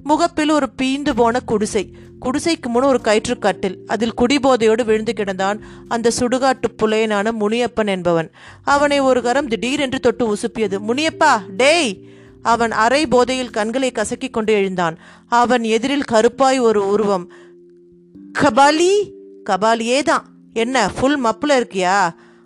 முகப்பில் 0.02 0.50
ஒரு 0.50 0.66
பீந்து 0.82 1.12
போன 1.14 1.40
குடிசை. 1.40 1.82
குடிசைக்கு 2.20 2.68
முன் 2.68 2.82
ஒரு 2.82 3.00
கயிற்றுக்கட்டில். 3.04 3.76
அதில் 3.86 4.16
குடிபோதையோடு 4.20 4.84
விழுந்து 4.84 5.12
கிடந்தான் 5.16 5.58
அந்த 5.88 6.10
சுடுகாட்டு 6.18 6.68
புலையனான 6.76 7.32
முனியப்பன் 7.40 7.86
என்பவன். 7.86 8.30
அவனை 8.64 9.00
ஒரு 9.00 9.22
கரம் 9.22 9.48
திடீரென்று 9.48 10.00
தொட்டு 10.00 10.26
உசுப்பியது 10.34 10.78
முனியப்பா 10.88 11.32
டேய்! 11.56 11.92
அவன் 12.42 12.72
அரை 12.84 13.06
போதையில் 13.06 13.50
கண்களை 13.50 13.92
கசக்கிக் 13.94 14.32
கொண்டு 14.32 14.52
எழுந்தான். 14.52 14.94
அவன் 15.32 15.64
எதிரில் 15.68 16.10
கருப்பாய் 16.12 16.60
ஒரு 16.60 16.88
உருவம். 16.88 17.26
கபாலி? 18.38 18.92
கபாலியே 19.50 20.02
தான் 20.02 20.24
என்ன 20.54 20.76
ஃபுல் 20.88 21.18
மப்பில் 21.24 21.56
இருக்கியா? 21.60 21.96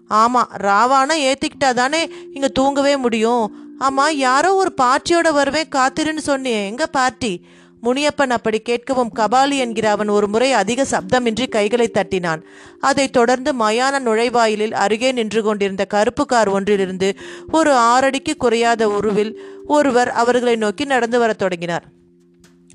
ஆமாம் 0.09 0.51
ராவானா 0.59 1.13
ஏற்றிக்கிட்டா 1.15 1.75
தானே 1.75 2.09
இங்கே 2.33 2.49
தூங்கவே 2.49 2.97
முடியும். 2.97 3.77
ஆமாம் 3.79 4.17
யாரோ 4.17 4.55
ஒரு 4.55 4.75
பார்ட்டியோட 4.83 5.33
வருவேன் 5.33 5.69
காத்திருன்னு 5.75 6.19
சொன்னியே 6.27 6.67
எங்கே 6.67 6.85
பார்ட்டி? 6.93 7.45
முனியப்பன் 7.83 8.31
அப்படி 8.31 8.63
கேட்கவும் 8.69 9.09
கபாலி 9.15 9.59
என்கிற 9.59 9.91
அவன் 9.91 10.09
ஒரு 10.09 10.29
முறை 10.29 10.53
அதிக 10.53 10.87
சப்தமின்றி 10.91 11.49
கைகளை 11.49 11.91
தட்டினான். 11.95 12.43
அதைத் 12.81 13.13
தொடர்ந்து 13.13 13.53
மயான 13.53 13.99
நுழைவாயிலில் 13.99 14.73
அருகே 14.73 15.13
நின்று 15.13 15.43
கொண்டிருந்த 15.43 15.85
கருப்பு 15.85 16.27
கார் 16.27 16.49
ஒன்றிலிருந்து 16.49 17.17
ஒரு 17.53 17.73
ஆறடிக்கு 17.73 18.37
குறையாத 18.37 18.83
உருவில் 18.83 19.41
ஒருவர் 19.67 20.11
அவர்களை 20.11 20.57
நோக்கி 20.57 20.85
நடந்து 20.85 21.19
வரத் 21.19 21.39
தொடங்கினார். 21.39 21.85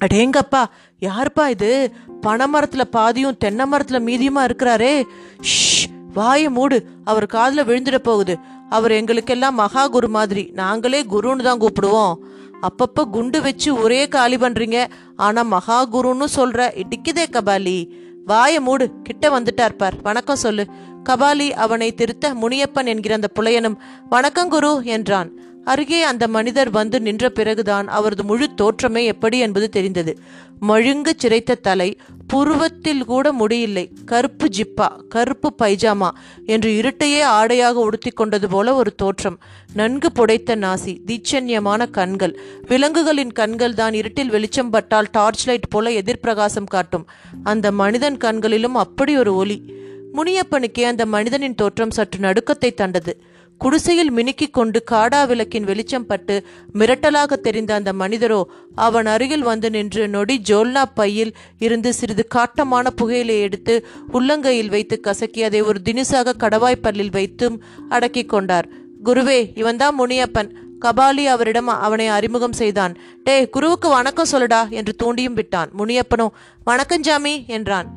அடேங்கப்பா 0.05 0.65
யாருப்பா 1.01 1.49
இது? 1.49 1.93
பனைமரத்தில் 2.27 2.81
பாதியும் 2.81 3.37
தென்னை 3.37 3.65
மரத்தில் 3.65 4.03
மீதியுமா 4.03 4.43
இருக்கிறாரே? 4.43 5.05
ஷ் 5.41 5.98
வாயை 6.13 6.49
மூடு 6.49 6.85
அவர் 7.03 7.25
காதில் 7.25 7.63
விழுந்துட 7.63 7.97
போகுது. 7.97 8.37
அவர் 8.69 8.91
எங்களுக்கெல்லாம் 8.91 9.55
மகா 9.55 9.87
குரு 9.87 10.07
மாதிரி. 10.07 10.49
நாங்களே 10.53 11.03
குருன்னு 11.03 11.43
தான் 11.43 11.59
கூப்பிடுவோம். 11.59 12.13
அப்பப்ப 12.61 13.09
குண்டு 13.09 13.41
வச்சு 13.41 13.75
ஒரே 13.75 14.07
காலி 14.07 14.35
பண்றீங்க. 14.35 14.87
ஆனா 15.15 15.41
மகா 15.41 15.87
குருன்னு 15.87 16.25
சொல்ற 16.35 16.81
இடிக்குதே 16.81 17.25
கபாலி. 17.31 17.89
வாய 18.27 18.59
மூடு 18.59 18.91
கிட்ட 19.03 19.39
வந்துட்டார் 19.39 19.77
பார். 19.77 19.93
வணக்கம் 20.03 20.35
சொல்லு. 20.35 20.65
கபாலி 21.09 21.49
அவனை 21.49 21.93
திருத்த 21.93 22.33
முனியப்பன் 22.33 22.85
என்கிற 22.85 23.15
அந்த 23.15 23.27
புலையனும் 23.39 23.75
வணக்கம் 24.09 24.49
குரு 24.49 24.81
என்றான். 24.83 25.31
அருகே 25.65 26.03
அந்த 26.03 26.27
மனிதர் 26.27 26.69
வந்து 26.69 27.01
நின்ற 27.01 27.29
பிறகுதான் 27.29 27.87
அவரது 27.87 28.23
முழு 28.23 28.49
தோற்றமே 28.61 29.05
எப்படி 29.05 29.39
என்பது 29.39 29.69
தெரிந்தது. 29.69 30.19
மழுங்கு 30.59 31.15
சிரைத்த 31.17 31.55
தலை 31.55 31.97
புருவத்தில் 32.27 33.05
கூட 33.05 33.33
முடியில்லை. 33.33 33.89
கருப்பு 34.05 34.47
ஜிப்பா 34.47 34.87
கருப்பு 35.07 35.53
பைஜாமா 35.61 36.09
என்று 36.45 36.71
இருட்டையே 36.71 37.21
ஆடையாக 37.23 37.79
உடுத்தி 37.79 38.09
கொண்டது 38.09 38.47
போல 38.47 38.75
ஒரு 38.75 38.95
தோற்றம். 38.95 39.39
நன்கு 39.73 40.11
புடைத்த 40.11 40.55
நாசி 40.55 40.97
தீட்சண்யமான 41.05 41.89
கண்கள். 41.89 42.39
விலங்குகளின் 42.67 43.31
கண்கள் 43.31 43.73
தான் 43.73 43.93
இருட்டில் 43.93 44.29
வெளிச்சம் 44.29 44.69
பட்டால் 44.69 45.07
டார்ச் 45.11 45.47
லைட் 45.47 45.67
போல 45.67 45.89
எதிர்பிரகாசம் 45.89 46.65
காட்டும். 46.65 47.09
அந்த 47.43 47.71
மனிதன் 47.71 48.17
கண்களிலும் 48.17 48.75
அப்படி 48.75 49.17
ஒரு 49.17 49.35
ஒலி. 49.35 49.77
முனியப்பனுக்கே 50.13 50.81
அந்த 50.81 51.05
மனிதனின் 51.05 51.55
தோற்றம் 51.55 51.91
சற்று 51.91 52.19
நடுக்கத்தை 52.19 52.73
தண்டது 52.73 53.21
குடிசையில் 53.59 54.13
மினுக்கிக் 54.13 54.53
கொண்டு 54.53 54.83
காடா 54.91 55.27
விளக்கின் 55.27 55.63
வெளிச்சம் 55.63 56.05
பட்டு 56.05 56.43
மிரட்டலாக 56.73 57.33
தெரிந்த 57.33 57.73
அந்த 57.73 57.93
மனிதரோ 57.93 58.43
அவன் 58.75 59.05
அருகில் 59.05 59.41
வந்து 59.41 59.69
நின்று 59.69 60.07
நொடி 60.07 60.41
ஜோல்னா 60.49 60.83
பையில் 60.93 61.35
இருந்து 61.59 61.93
சிறிது 61.93 62.27
காட்டமான 62.35 62.89
புகையிலை 62.95 63.39
எடுத்து 63.39 63.85
உள்ளங்கையில் 64.13 64.69
வைத்து 64.69 64.99
கசக்கி 64.99 65.43
அதை 65.43 65.61
ஒரு 65.61 65.79
தினுசாக 65.83 66.33
கடவாய் 66.39 66.81
பல்லில் 66.83 67.11
வைத்தும் 67.11 67.63
அடக்கிக் 67.89 68.29
கொண்டார். 68.29 68.67
குருவே 69.05 69.57
இவன்தான் 69.57 69.99
முனியப்பன். 69.99 70.49
கபாலி 70.81 71.25
அவரிடம் 71.25 71.67
அவனை 71.67 72.07
அறிமுகம் 72.07 72.53
செய்தான். 72.53 72.97
டே 73.23 73.49
குருவுக்கு 73.49 73.89
வணக்கம் 73.89 74.31
சொல்லுடா 74.31 74.69
என்று 74.69 74.95
தூண்டியும் 75.03 75.33
விட்டான். 75.33 75.69
முனியப்பனோ 75.77 76.27
வணக்கம் 76.63 77.01
ஜாமி 77.01 77.43
என்றான். 77.47 77.87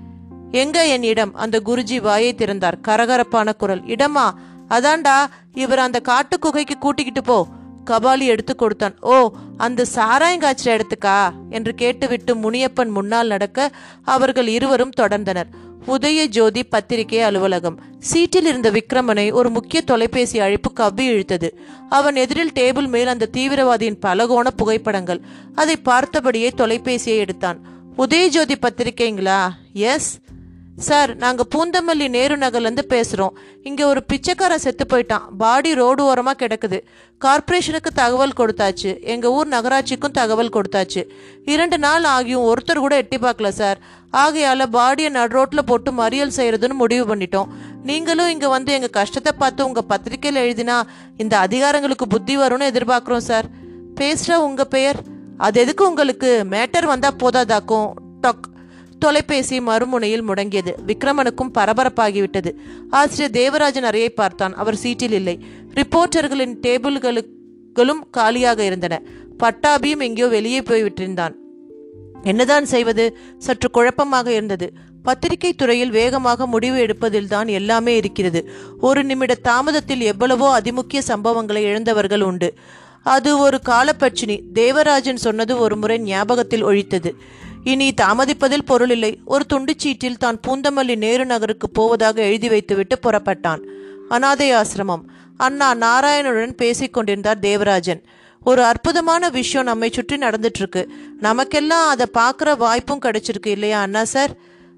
எங்க 0.50 0.86
என் 0.86 1.02
இடம்? 1.02 1.34
அந்த 1.34 1.60
குருஜி 1.64 2.00
வாயை 2.00 2.34
திறந்தார். 2.34 2.78
கரகரப்பான 2.88 3.52
குரல். 3.56 3.80
இடமா? 3.80 4.30
அதான்டா 4.72 5.18
இவர் 5.52 5.78
அந்த 5.78 6.00
காட்டு 6.00 6.38
குகைக்கு 6.38 6.78
கூட்டிக்கிட்டு 6.78 7.22
போ. 7.22 7.46
கபாலி 7.90 8.26
எடுத்து 8.26 8.56
கொடுத்தான். 8.56 8.96
ஓ 9.00 9.30
அந்த 9.56 9.84
சாராயம் 9.84 10.40
காய்ச்சல் 10.40 10.80
இடத்துக்கா 10.80 11.32
என்று 11.50 11.74
கேட்டுவிட்டு 11.74 12.34
முனியப்பன் 12.34 12.90
முன்னால் 12.90 13.26
நடக்க 13.26 13.70
அவர்கள் 14.02 14.46
இருவரும் 14.46 14.96
தொடர்ந்தனர். 15.00 15.50
உதய 15.86 16.26
ஜோதி 16.26 16.62
பத்திரிகை 16.64 17.20
அலுவலகம். 17.20 17.78
சீட்டில் 17.98 18.46
இருந்த 18.46 18.70
விக்ரமனை 18.70 19.32
ஒரு 19.32 19.50
முக்கிய 19.50 19.82
தொலைபேசி 19.82 20.40
அழைப்பு 20.40 20.72
கவ்வி 20.72 21.06
இழுத்தது. 21.08 21.48
அவன் 21.88 22.16
எதிரில் 22.16 22.52
டேபிள் 22.52 22.88
மேல் 22.88 23.06
அந்த 23.06 23.28
தீவிரவாதியின் 23.32 24.00
பலகோண 24.00 24.50
புகைப்படங்கள். 24.50 25.20
அதை 25.54 25.76
பார்த்தபடியே 25.84 26.50
தொலைபேசியை 26.56 27.16
எடுத்தான். 27.16 27.58
உதயஜோதி 27.98 28.54
பத்திரிகைங்களா? 28.62 29.48
எஸ். 29.72 30.18
சார் 30.78 31.16
நாங்கள் 31.16 31.48
பூந்தமல்லி 31.54 32.08
நேரு 32.08 32.36
நகர்லேருந்து 32.36 32.84
பேசுகிறோம் 32.88 33.34
இங்கே 33.62 33.84
ஒரு 33.84 34.04
பிச்சைக்காரன் 34.04 34.62
செத்து 34.64 34.84
போயிட்டான். 34.92 35.24
பாடி 35.38 35.74
ரோடு 35.74 36.04
ஓரமாக 36.04 36.46
கிடக்குது. 36.46 36.78
கார்ப்பரேஷனுக்கு 37.20 37.90
தகவல் 37.92 38.36
கொடுத்தாச்சு. 38.38 39.00
எங்கள் 39.02 39.30
ஊர் 39.30 39.48
நகராட்சிக்கும் 39.48 40.10
தகவல் 40.10 40.52
கொடுத்தாச்சு. 40.56 41.02
இரண்டு 41.44 41.78
நாள் 41.78 42.04
ஆகியும் 42.04 42.46
ஒருத்தர் 42.50 42.78
கூட 42.78 42.96
எட்டி 42.96 43.16
பார்க்கல 43.16 43.48
சார். 43.48 43.78
ஆகையால் 44.10 44.70
பாடியை 44.70 45.08
நடு 45.08 45.32
ரோட்டில் 45.32 45.64
போட்டு 45.64 45.92
மறியல் 45.92 46.36
செய்கிறதுன்னு 46.36 46.74
முடிவு 46.74 47.14
பண்ணிட்டோம். 47.14 47.50
நீங்களும் 47.82 48.28
இங்கே 48.28 48.46
வந்து 48.46 48.72
எங்கள் 48.72 48.90
கஷ்டத்தை 48.90 49.32
பார்த்து 49.38 49.66
உங்கள் 49.66 49.88
பத்திரிக்கையில் 49.88 50.42
எழுதினா 50.44 50.82
இந்த 51.16 51.48
அதிகாரங்களுக்கு 51.48 52.08
புத்தி 52.08 52.38
வரும்னு 52.38 52.70
எதிர்பார்க்குறோம் 52.72 53.28
சார். 53.30 53.44
பேசுகிற 53.94 54.40
உங்கள் 54.40 54.68
பெயர் 54.68 54.96
அது 55.38 55.60
எதுக்கு 55.60 55.88
உங்களுக்கு 55.88 56.44
மேட்டர் 56.50 56.84
வந்தால் 56.84 57.20
போதாதாக்கும்? 57.22 57.88
டொக். 58.20 58.46
தொலைபேசி 59.04 59.56
மறுமுனையில் 59.68 60.26
முடங்கியது. 60.28 60.72
விக்ரமனுக்கும் 60.90 61.52
பரபரப்பாகிவிட்டது. 61.58 62.50
ஆசிரியர் 63.00 63.36
தேவராஜன் 63.40 63.88
அறையை 63.90 64.10
பார்த்தான். 64.20 64.54
அவர் 64.54 64.80
சீட்டில் 64.82 65.16
இல்லை. 65.20 65.36
ரிப்போர்ட்டர்களின் 65.78 66.54
டேபிள்களுக்களும் 66.66 68.02
காலியாக 68.18 68.60
இருந்தன. 68.70 68.94
பட்டாபியும் 69.42 70.04
எங்கேயோ 70.06 70.28
வெளியே 70.38 70.60
போய்விட்டிருந்தான் 70.70 71.36
என்னதான் 72.30 72.66
செய்வது? 72.72 73.04
சற்று 73.46 73.68
குழப்பமாக 73.76 74.28
இருந்தது. 74.32 74.66
பத்திரிகை 75.06 75.50
துறையில் 75.52 75.94
வேகமாக 75.96 76.46
முடிவு 76.46 76.76
எடுப்பதில் 76.84 77.30
தான் 77.32 77.48
எல்லாமே 77.58 77.92
இருக்கிறது. 78.00 78.40
ஒரு 78.88 79.00
நிமிட 79.08 79.32
தாமதத்தில் 79.48 80.02
எவ்வளவோ 80.12 80.48
அதிமுக்கிய 80.58 81.00
சம்பவங்களை 81.08 81.62
இழந்தவர்கள் 81.70 82.24
உண்டு. 82.28 82.48
அது 83.06 83.30
ஒரு 83.44 83.58
காலப்பட்சினி 83.70 84.36
தேவராஜன் 84.52 85.20
சொன்னது 85.26 85.52
ஒரு 85.64 85.76
முறை 85.76 85.96
ஞாபகத்தில் 86.10 86.66
ஒழித்தது. 86.66 87.12
இனி 87.64 87.94
தாமதிப்பதில் 88.00 88.64
பொருள் 88.64 88.90
இல்லை 88.90 89.20
ஒரு 89.24 89.44
துண்டுச்சீட்டில் 89.52 90.18
தான் 90.18 90.38
பூந்தமல்லி 90.46 90.96
நேரு 90.96 91.26
நகருக்கு 91.26 91.70
போவதாக 91.70 92.22
எழுதி 92.22 92.48
வைத்துவிட்டு 92.48 92.96
புறப்பட்டான். 93.02 93.62
அனாதை 94.08 94.52
ஆசிரமம். 94.52 95.04
அண்ணா 95.36 95.74
நாராயணனுடன் 95.74 96.56
பேசிக் 96.56 96.92
கொண்டிருந்தார் 96.92 97.38
தேவராஜன். 97.38 98.02
ஒரு 98.42 98.62
அற்புதமான 98.64 99.28
விஷயம் 99.28 99.66
நம்மை 99.66 99.90
சுற்றி 99.90 100.16
நடந்துட்டு 100.16 100.60
இருக்கு 100.62 100.82
நமக்கெல்லாம் 101.20 101.88
அதை 101.88 102.06
பார்க்குற 102.18 102.56
வாய்ப்பும் 102.56 103.04
கிடைச்சிருக்கு 103.04 103.46
இல்லையா 103.46 103.80
அண்ணா 103.80 104.04
சார்? 104.04 104.32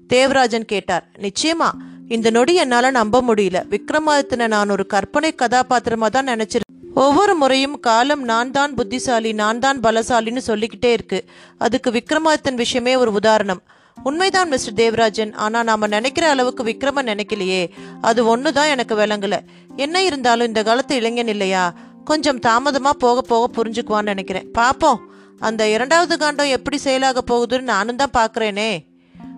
தேவராஜன் 0.07 0.65
கேட்டார். 0.65 1.05
நிச்சயமா. 1.17 1.69
இந்த 2.07 2.29
நொடி 2.29 2.55
என்னால் 2.55 2.91
நம்ப 2.91 3.21
முடியல. 3.21 3.59
விக்ரமாதித்தனை 3.69 4.47
நான் 4.47 4.69
ஒரு 4.69 4.85
கற்பனை 4.85 5.35
கதாபாத்திரமாக 5.35 6.09
தான் 6.09 6.27
நினச்சிருக்கேன். 6.27 6.64
ஒவ்வொரு 6.95 7.35
முறையும் 7.35 7.79
காலம் 7.79 8.23
நான் 8.23 8.51
தான் 8.51 8.73
புத்திசாலி 8.73 9.33
நான் 9.33 9.59
தான் 9.59 9.79
பலசாலின்னு 9.79 10.37
சொல்லிக்கிட்டே 10.37 10.91
இருக்கு. 10.91 11.25
அதுக்கு 11.57 11.91
விக்ரமாதித்தன் 11.91 12.53
விஷயமே 12.53 12.95
ஒரு 12.95 13.11
உதாரணம். 13.11 13.61
உண்மைதான் 14.03 14.49
மிஸ்டர் 14.49 14.73
தேவராஜன். 14.73 15.33
ஆனா 15.33 15.63
நாம 15.63 15.87
நினைக்கிற 15.87 16.29
அளவுக்கு 16.29 16.63
விக்ரம 16.63 17.03
நினைக்கலையே. 17.03 17.69
அது 18.01 18.25
ஒன்று 18.25 18.53
தான் 18.53 18.67
எனக்கு 18.67 18.95
விளங்கல. 18.95 19.39
என்ன 19.75 20.03
இருந்தாலும் 20.03 20.47
இந்த 20.47 20.63
காலத்து 20.63 20.95
இளைஞன் 20.95 21.27
இல்லையா? 21.27 21.73
கொஞ்சம் 22.03 22.39
தாமதமா 22.39 22.89
போக 22.89 23.21
போக 23.21 23.43
புரிஞ்சுக்குவான்னு 23.55 24.13
நினைக்கிறேன். 24.13 24.51
பாப்போம். 24.57 24.97
அந்த 25.39 25.67
இரண்டாவது 25.67 26.17
காண்டம் 26.17 26.47
எப்படி 26.47 26.77
செயலாக 26.77 27.23
போகுதுன்னு 27.31 27.61
நானும் 27.61 27.95
தான் 27.95 28.15
பார்க்குறேனே 28.17 28.93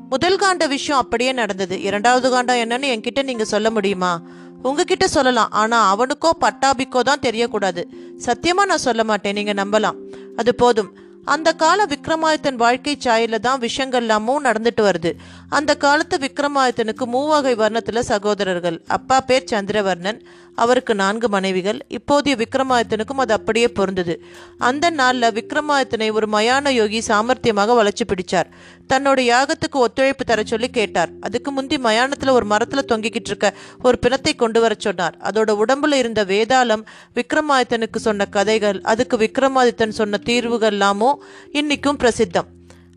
முதல் 0.10 0.38
காண்ட 0.38 0.68
விஷயம் 0.68 1.02
அப்படியே 1.02 1.32
நடந்தது. 1.32 1.82
இரண்டாவது 1.82 2.30
காண்டம் 2.30 2.56
என்னன்னு 2.56 2.88
என்கிட்ட 2.96 3.24
நீங்க 3.24 3.46
சொல்ல 3.46 3.72
முடியுமா? 3.72 4.22
உங்ககிட்ட 4.64 5.08
சொல்லலாம். 5.08 5.50
ஆனா 5.50 5.96
அவனுக்கோ 5.96 6.30
பட்டாபிக்கோ 6.42 7.00
தான் 7.00 7.20
தெரியக்கூடாது. 7.20 7.84
சத்தியமா 8.26 8.66
நான் 8.66 8.78
சொல்ல 8.78 9.04
மாட்டேன். 9.04 9.34
நீங்க 9.34 9.54
நம்பலாம். 9.54 9.96
அது 10.36 10.56
போதும். 10.56 10.96
அந்த 11.26 11.54
கால 11.54 11.86
விக்ரமாதித்தன் 11.86 12.56
வாழ்க்கை 12.56 12.98
சாயல 13.04 13.40
தான் 13.40 13.60
விஷயங்கள்லாமும் 13.60 14.44
நடந்துட்டு 14.44 14.82
வருது. 14.82 15.14
அந்த 15.50 15.76
காலத்து 15.76 16.18
விக்ரமாதித்தனுக்கு 16.18 17.06
மூவகை 17.06 17.56
வர்ணத்துல 17.56 18.00
சகோதரர்கள். 18.00 18.84
அப்பா 18.88 19.22
பேர் 19.22 19.50
சந்திரவர்ணன். 19.52 20.22
அவருக்கு 20.56 20.96
நான்கு 20.96 21.30
மனைவிகள். 21.30 21.86
இப்போதைய 21.90 22.44
விக்ரமாதித்தனுக்கும் 22.44 23.18
அது 23.18 23.34
அப்படியே 23.34 23.68
பொருந்தது. 23.68 24.24
அந்த 24.58 24.90
நாளில் 24.90 25.22
விக்ரமாதித்தனை 25.22 26.12
ஒரு 26.12 26.28
மயான 26.28 26.70
யோகி 26.70 27.00
சாமர்த்தியமாக 27.08 27.76
வளர்ச்சி 27.76 28.06
பிடிச்சார். 28.06 28.46
தன்னோட 28.94 29.20
யாகத்துக்கு 29.32 29.78
ஒத்துழைப்பு 29.86 30.24
தர 30.26 30.44
சொல்லி 30.44 30.70
கேட்டார். 30.70 31.10
அதுக்கு 31.22 31.52
முந்தி 31.52 31.78
மயானத்துல 31.78 32.30
ஒரு 32.30 32.46
மரத்துல 32.46 32.82
தொங்கிக்கிட்டு 32.88 33.32
இருக்க 33.32 33.54
ஒரு 33.84 34.00
பிணத்தை 34.00 34.36
கொண்டு 34.36 34.62
வர 34.62 34.76
சொன்னார். 34.78 35.18
அதோட 35.24 35.64
உடம்புல 35.64 35.94
இருந்த 35.94 36.26
வேதாளம் 36.26 36.86
விக்ரமாதித்தனுக்கு 37.16 37.98
சொன்ன 37.98 38.26
கதைகள் 38.26 38.82
அதுக்கு 38.82 39.18
விக்ரமாதித்தன் 39.18 39.98
சொன்ன 40.00 40.20
தீர்வுகள்லாமும் 40.26 41.18
இன்னைக்கும் 41.54 42.00
பிரசித்தம். 42.04 42.48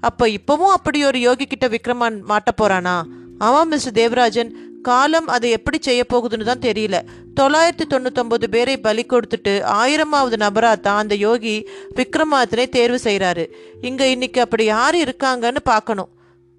அப்ப 0.01 0.27
இப்பவும் 0.27 0.75
அப்படி 0.77 1.05
ஒரு 1.05 1.21
யோகி 1.21 1.47
கிட்ட 1.47 1.69
விக்ரமான் 1.69 2.19
மாட்ட 2.29 2.51
போறானா? 2.63 3.03
ஆமாம் 3.47 3.69
மிஸ்டர் 3.69 3.93
தேவராஜன். 3.93 4.51
காலம் 4.83 5.27
அதை 5.27 5.51
எப்படி 5.51 5.79
செய்ய 5.81 6.05
போகுதுன்னு 6.13 6.45
தான் 6.45 6.67
தெரியல. 6.67 6.97
தொள்ளாயிரத்தி 7.41 7.85
தொண்ணூத்தொம்பது 7.91 8.47
பேரை 8.55 8.77
பலி 8.77 9.03
கொடுத்துட்டு 9.09 9.53
ஆயிரமாவது 9.81 10.37
நபராக 10.37 10.77
தான் 10.77 11.01
அந்த 11.03 11.15
யோகி 11.15 11.55
விக்ரமாதித்தனை 11.97 12.69
தேர்வு 12.69 12.99
செய்கிறாரு. 13.05 13.45
இங்கே 13.81 14.11
இன்னைக்கு 14.11 14.41
அப்படி 14.41 14.65
யார் 14.65 14.95
இருக்காங்கன்னு 14.95 15.63
பார்க்கணும். 15.65 16.11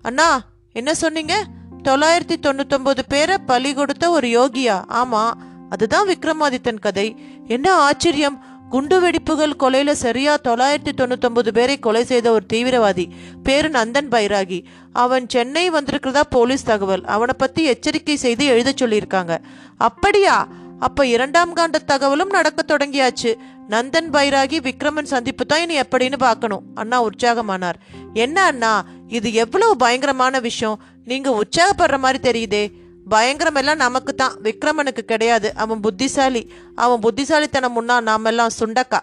அண்ணா 0.02 0.30
என்ன 0.74 0.94
சொன்னீங்க? 0.94 1.36
தொள்ளாயிரத்தி 1.84 2.38
தொண்ணூத்தொம்பது 2.46 3.04
பேரை 3.08 3.38
பலி 3.38 3.74
கொடுத்த 3.74 4.10
ஒரு 4.10 4.28
யோகியா? 4.28 4.78
ஆமா 5.02 5.24
அதுதான் 5.70 6.08
விக்ரமாதித்தன் 6.08 6.80
கதை. 6.80 7.08
என்ன 7.48 7.74
ஆச்சரியம்? 7.88 8.38
குண்டு 8.72 9.00
வெடிப்புகள் 9.00 9.56
கொலையில 9.60 9.92
சரியா 9.92 10.38
தொள்ளாயிரத்தி 10.44 10.92
தொண்ணூத்தொன்பது 10.98 11.52
பேரை 11.52 11.80
கொலை 11.80 12.04
செய்த 12.04 12.32
ஒரு 12.32 12.46
தீவிரவாதி 12.54 13.06
பேரு 13.44 13.70
நந்தன் 13.70 14.10
பைராகி. 14.12 14.64
அவன் 14.94 15.30
சென்னை 15.30 15.72
வந்திருக்கிறதா 15.72 16.22
போலீஸ் 16.30 16.64
தகவல். 16.64 17.04
அவனை 17.06 17.34
பத்தி 17.38 17.64
எச்சரிக்கை 17.64 18.16
செய்து 18.16 18.46
எழுத 18.46 18.74
சொல்லியிருக்காங்க. 18.82 19.38
அப்படியா? 19.78 20.48
அப்ப 20.80 21.06
இரண்டாம் 21.06 21.56
காண்ட 21.56 21.76
தகவலும் 21.86 22.30
நடக்க 22.30 22.64
தொடங்கியாச்சு. 22.68 23.34
நந்தன் 23.70 24.10
பைராகி 24.12 24.58
விக்ரமன் 24.58 25.04
சந்திப்பு 25.04 25.46
தான் 25.46 25.62
இனி 25.62 25.80
எப்படின்னு 25.80 26.18
பார்க்கணும். 26.18 26.64
அண்ணா 26.76 27.04
உற்சாகமானார். 27.04 27.80
என்ன 28.14 28.44
அண்ணா? 28.44 28.86
இது 29.08 29.34
எவ்வளவு 29.34 29.76
பயங்கரமான 29.76 30.40
விஷயம். 30.40 30.82
நீங்க 31.06 31.42
உற்சாகப்படுற 31.44 31.98
மாதிரி 32.00 32.20
தெரியுதே. 32.32 32.81
பயங்கரம் 33.10 33.56
எல்லாம் 33.56 33.78
நமக்கு 33.78 34.16
தான் 34.16 34.36
விக்ரமனுக்கு 34.44 35.00
கிடையாது. 35.00 35.56
அவன் 35.56 35.80
புத்திசாலி. 35.80 36.52
அவன் 36.76 37.00
புத்திசாலித்தனம் 37.00 37.82
முன்னா 37.82 38.02
நாமெல்லாம் 38.02 38.50
சுண்டக்கா. 38.60 39.00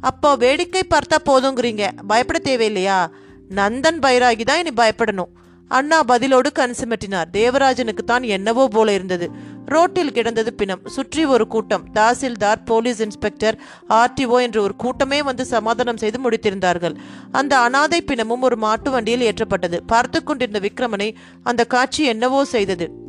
அப்போ 0.00 0.36
வேடிக்கை 0.36 0.82
பார்த்தா 0.82 1.18
போதுங்கிறீங்க. 1.24 1.90
பயப்பட 2.06 2.38
தேவையில்லையா? 2.44 3.06
நந்தன் 3.48 3.98
பைராகி 3.98 4.44
தான் 4.44 4.58
இனி 4.58 4.70
பயப்படணும். 4.70 5.28
அண்ணா 5.68 6.02
பதிலோடு 6.02 6.52
கண் 6.52 6.74
சிமிட்டினார் 6.80 7.30
தேவராஜனுக்கு 7.32 8.04
தான் 8.04 8.22
என்னவோ 8.22 8.68
போல 8.68 8.92
இருந்தது. 8.92 9.30
ரோட்டில் 9.66 10.12
கிடந்தது 10.12 10.54
பிணம். 10.54 10.80
சுற்றி 10.86 11.24
ஒரு 11.24 11.46
கூட்டம். 11.46 11.86
தாசில்தார் 11.94 12.64
போலீஸ் 12.64 13.00
இன்ஸ்பெக்டர் 13.00 13.58
ஆர்டிஓ 13.88 14.40
என்று 14.40 14.62
ஒரு 14.62 14.76
கூட்டமே 14.76 15.22
வந்து 15.22 15.44
சமாதானம் 15.44 15.96
செய்து 15.96 16.30
முடித்திருந்தார்கள். 16.30 16.96
அந்த 17.32 17.58
அனாதை 17.58 18.02
பிணமும் 18.02 18.40
ஒரு 18.40 18.56
மாட்டு 18.56 18.90
வண்டியில் 18.90 19.32
ஏற்றப்பட்டது. 19.32 19.80
பார்த்து 19.86 20.24
கொண்டிருந்த 20.24 20.60
விக்ரமனை 20.60 21.14
அந்த 21.42 21.64
காட்சி 21.64 22.04
என்னவோ 22.04 22.44
செய்தது. 22.44 23.01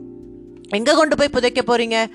எங்க 0.74 0.96
கொண்டு 0.96 1.16
போய் 1.16 1.30
புதைக்க 1.30 1.62
போறீங்க? 1.62 2.06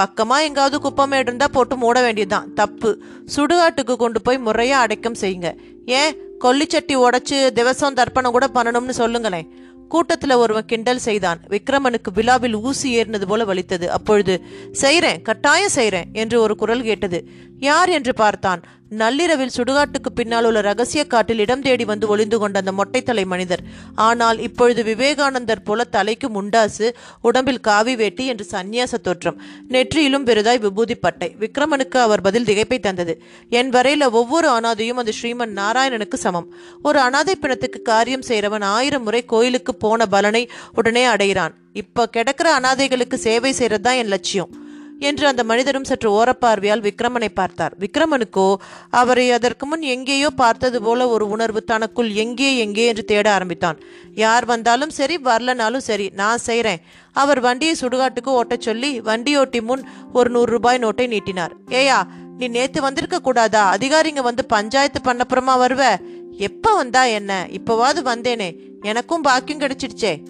பக்கமா 0.00 0.40
எங்காவது 0.40 0.78
குப்பமேடு 0.78 1.18
இருந்தா 1.18 1.48
போட்டு 1.48 1.76
மூட 1.76 2.02
வேண்டியதுதான். 2.02 2.54
தப்பு. 2.54 3.02
சுடுகாட்டுக்கு 3.36 3.96
கொண்டு 3.96 4.22
போய் 4.22 4.38
முறையா 4.38 4.70
அடைக்கம் 4.70 5.14
செய்யுங்க. 5.20 5.56
ஏன்? 5.86 6.16
கொல்லிச்சட்டி 6.40 6.92
உடைச்சு 6.92 7.50
திவசம் 7.54 7.92
தர்ப்பணம் 7.92 8.30
கூட 8.30 8.46
பண்ணணும்னு 8.54 8.88
சொல்லுங்களேன். 8.88 9.54
கூட்டத்தில் 9.88 10.30
ஒருவன் 10.30 10.64
கிண்டல் 10.64 10.98
செய்தான். 10.98 11.40
விக்ரமனுக்கு 11.48 12.12
விழாவில் 12.14 12.54
ஊசி 12.54 13.00
ஏறினது 13.00 13.26
போல 13.26 13.44
வலித்தது. 13.44 13.90
அப்பொழுது 13.90 14.42
செய்கிறேன் 14.72 15.22
கட்டாயம் 15.22 15.68
செய்கிறேன் 15.68 16.04
என்று 16.12 16.40
ஒரு 16.40 16.56
குரல் 16.56 16.82
கேட்டது. 16.82 17.28
யார்? 17.58 17.88
என்று 17.88 18.14
பார்த்தான். 18.14 18.62
நள்ளிரவில் 18.90 19.52
சுடுகாட்டுக்கு 19.56 20.10
பின்னால் 20.14 20.44
உள்ள 20.44 20.60
ரகசிய 20.60 21.06
காட்டில் 21.06 21.38
இடம் 21.38 21.62
தேடி 21.62 21.84
வந்து 21.84 22.08
ஒளிந்து 22.08 22.38
கொண்ட 22.38 22.58
அந்த 22.58 22.72
மொட்டைத்தலை 22.72 23.26
மனிதர். 23.26 23.60
ஆனால் 23.94 24.38
இப்பொழுது 24.38 24.82
விவேகானந்தர் 24.82 25.62
போல 25.62 25.84
தலைக்கு 25.84 26.28
முண்டாசு 26.28 26.90
உடம்பில் 27.20 27.60
காவி 27.60 27.96
வேட்டி 27.96 28.26
என்று 28.26 28.46
சந்நியாச 28.50 28.94
தோற்றம். 28.96 29.40
நெற்றியிலும் 29.68 30.24
பெரிதாய் 30.24 30.58
விபூதி 30.58 30.94
பட்டை 30.94 31.36
விக்ரமனுக்கு 31.40 31.96
அவர் 31.96 32.20
பதில் 32.20 32.44
திகைப்பை 32.44 32.78
தந்தது. 32.78 33.22
என் 33.50 33.70
வரையில 33.70 34.10
ஒவ்வொரு 34.10 34.48
அனாதையும் 34.48 35.00
அந்த 35.02 35.12
ஸ்ரீமன் 35.22 35.56
நாராயணனுக்கு 35.56 36.14
சமம். 36.14 36.54
ஒரு 36.82 37.00
அனாதை 37.00 37.36
பிணத்துக்கு 37.40 37.82
காரியம் 37.82 38.22
செய்கிறவன் 38.22 38.62
ஆயிரம் 38.62 39.02
முறை 39.02 39.24
கோயிலுக்கு 39.24 39.74
போன 39.74 40.06
பலனை 40.06 40.50
உடனே 40.74 41.04
அடைகிறான். 41.04 41.54
இப்ப 41.72 42.08
கிடக்கிற 42.08 42.60
அனாதைகளுக்கு 42.60 43.14
சேவை 43.14 43.52
செய்கிறது 43.52 43.82
தான் 43.82 43.94
என் 43.94 44.06
லட்சியம். 44.06 44.65
என்று 44.98 45.26
அந்த 45.26 45.44
மனிதரும் 45.44 45.84
சற்று 45.84 46.24
ஓரப்பார்வையால் 46.24 46.84
விக்ரமனை 46.86 47.28
பார்த்தார். 47.34 47.74
விக்ரமனுக்கோ 47.80 48.54
அவரை 48.90 49.30
அதற்கு 49.30 49.66
முன் 49.66 49.82
எங்கேயோ 49.82 50.30
பார்த்தது 50.30 50.82
போல 50.82 51.08
ஒரு 51.08 51.28
உணர்வு 51.28 51.64
தனக்குள் 51.64 52.12
எங்கே 52.12 52.56
எங்கே 52.56 52.86
என்று 52.86 53.04
தேட 53.04 53.32
ஆரம்பித்தான். 53.32 53.80
யார் 54.14 54.44
வந்தாலும் 54.44 54.90
சரி 54.90 55.18
வரலனாலும் 55.24 55.86
சரி 55.88 56.10
நான் 56.14 56.38
செய்கிறேன் 56.38 56.82
அவர் 57.12 57.40
வண்டியை 57.40 57.74
சுடுகாட்டுக்கு 57.80 58.26
ஓட்டச் 58.26 58.60
சொல்லி 58.60 59.00
வண்டியோட்டி 59.00 59.62
முன் 59.62 59.84
ஒரு 60.12 60.30
நூறு 60.30 60.50
ரூபாய் 60.50 60.78
நோட்டை 60.78 61.06
நீட்டினார். 61.06 61.52
ஏயா 61.68 62.02
நீ 62.38 62.48
நேத்து 62.48 62.80
வந்திருக்க 62.80 63.20
கூடாதா? 63.20 63.76
அதிகாரிங்க 63.76 64.22
வந்து 64.22 64.44
பஞ்சாயத்து 64.44 65.00
பண்ணப்புறமா 65.04 65.54
வருவ? 65.58 65.96
எப்ப 66.36 66.74
வந்தா 66.74 67.04
என்ன? 67.04 67.46
இப்பவாவது 67.50 68.00
வந்தேனே. 68.04 68.56
எனக்கும் 68.82 69.22
பாக்கியம் 69.22 69.60
கிடைச்சிடுச்சே. 69.60 70.22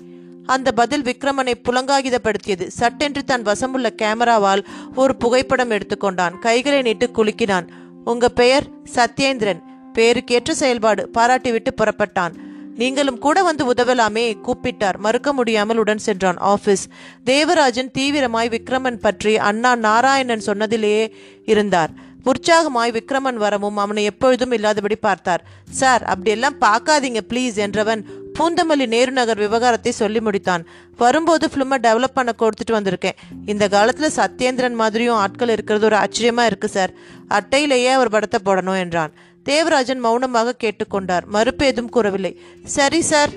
அந்த 0.46 0.72
பதில் 0.72 1.02
விக்ரமனை 1.02 1.54
புலங்காகிதப்படுத்தியது. 1.68 2.66
சட்டென்று 2.66 3.24
தன் 3.24 3.42
வசமுள்ள 3.42 3.90
கேமராவால் 4.02 4.64
ஒரு 4.94 5.16
புகைப்படம் 5.16 5.70
எடுத்துக்கொண்டான். 5.70 6.38
கைகளை 6.38 6.82
நீட்டு 6.82 7.10
குலுக்கினான். 7.14 7.68
உங்க 8.04 8.28
பெயர்? 8.28 8.66
சத்யேந்திரன். 8.94 9.62
பேருக்கேற்ற 9.94 10.50
செயல்பாடு. 10.50 11.10
பாராட்டிவிட்டு 11.18 11.72
புறப்பட்டான். 11.76 12.34
நீங்களும் 12.74 13.18
கூட 13.18 13.42
வந்து 13.42 13.72
உதவலாமே 13.72 14.24
கூப்பிட்டார். 14.42 14.96
மறுக்க 14.96 15.32
முடியாமல் 15.32 15.76
உடன் 15.76 15.98
சென்றான் 15.98 16.36
ஆபீஸ். 16.36 16.88
தேவராஜன் 17.24 17.90
தீவிரமாய் 17.98 18.52
விக்ரமன் 18.56 19.00
பற்றி 19.00 19.38
அண்ணா 19.38 19.74
நாராயணன் 19.76 20.46
சொன்னதிலேயே 20.46 21.14
இருந்தார். 21.44 21.90
உற்சாகமாய் 22.24 22.92
விக்ரமன் 22.92 23.34
வரவும் 23.34 23.76
அவனை 23.76 24.04
எப்பொழுதும் 24.04 24.50
இல்லாதபடி 24.50 24.96
பார்த்தார். 24.96 25.44
சார் 25.70 26.02
அப்படியெல்லாம் 26.02 26.60
பார்க்காதீங்க 26.60 27.20
ப்ளீஸ் 27.28 27.56
என்றவன் 27.56 28.02
பூந்தமல்லி 28.38 28.86
நேரு 28.94 29.12
நகர் 29.18 29.42
விவகாரத்தை 29.44 29.92
சொல்லி 29.98 30.20
முடித்தான். 30.26 30.62
வரும்போது 31.02 31.44
ஃபிலிமை 31.52 31.76
டெவலப் 31.86 32.16
பண்ண 32.18 32.32
கொடுத்துட்டு 32.40 32.74
வந்திருக்கேன். 32.76 33.18
இந்த 33.52 33.64
காலத்தில் 33.74 34.16
சத்யேந்திரன் 34.18 34.76
மாதிரியும் 34.82 35.20
ஆட்கள் 35.22 35.52
இருக்கிறது 35.54 35.88
ஒரு 35.90 35.96
ஆச்சரியமாக 36.02 36.50
இருக்குது 36.50 36.74
சார் 36.76 36.92
அட்டையிலேயே 37.38 37.90
அவர் 37.96 38.14
படத்தை 38.16 38.40
போடணும் 38.44 38.80
என்றான். 38.84 39.14
தேவராஜன் 39.50 40.04
மௌனமாக 40.06 40.56
கேட்டுக்கொண்டார். 40.64 41.26
மறுப்பு 41.36 41.66
எதுவும் 41.72 41.94
கூறவில்லை. 41.96 42.32
சரி 42.76 43.00
சார் 43.12 43.32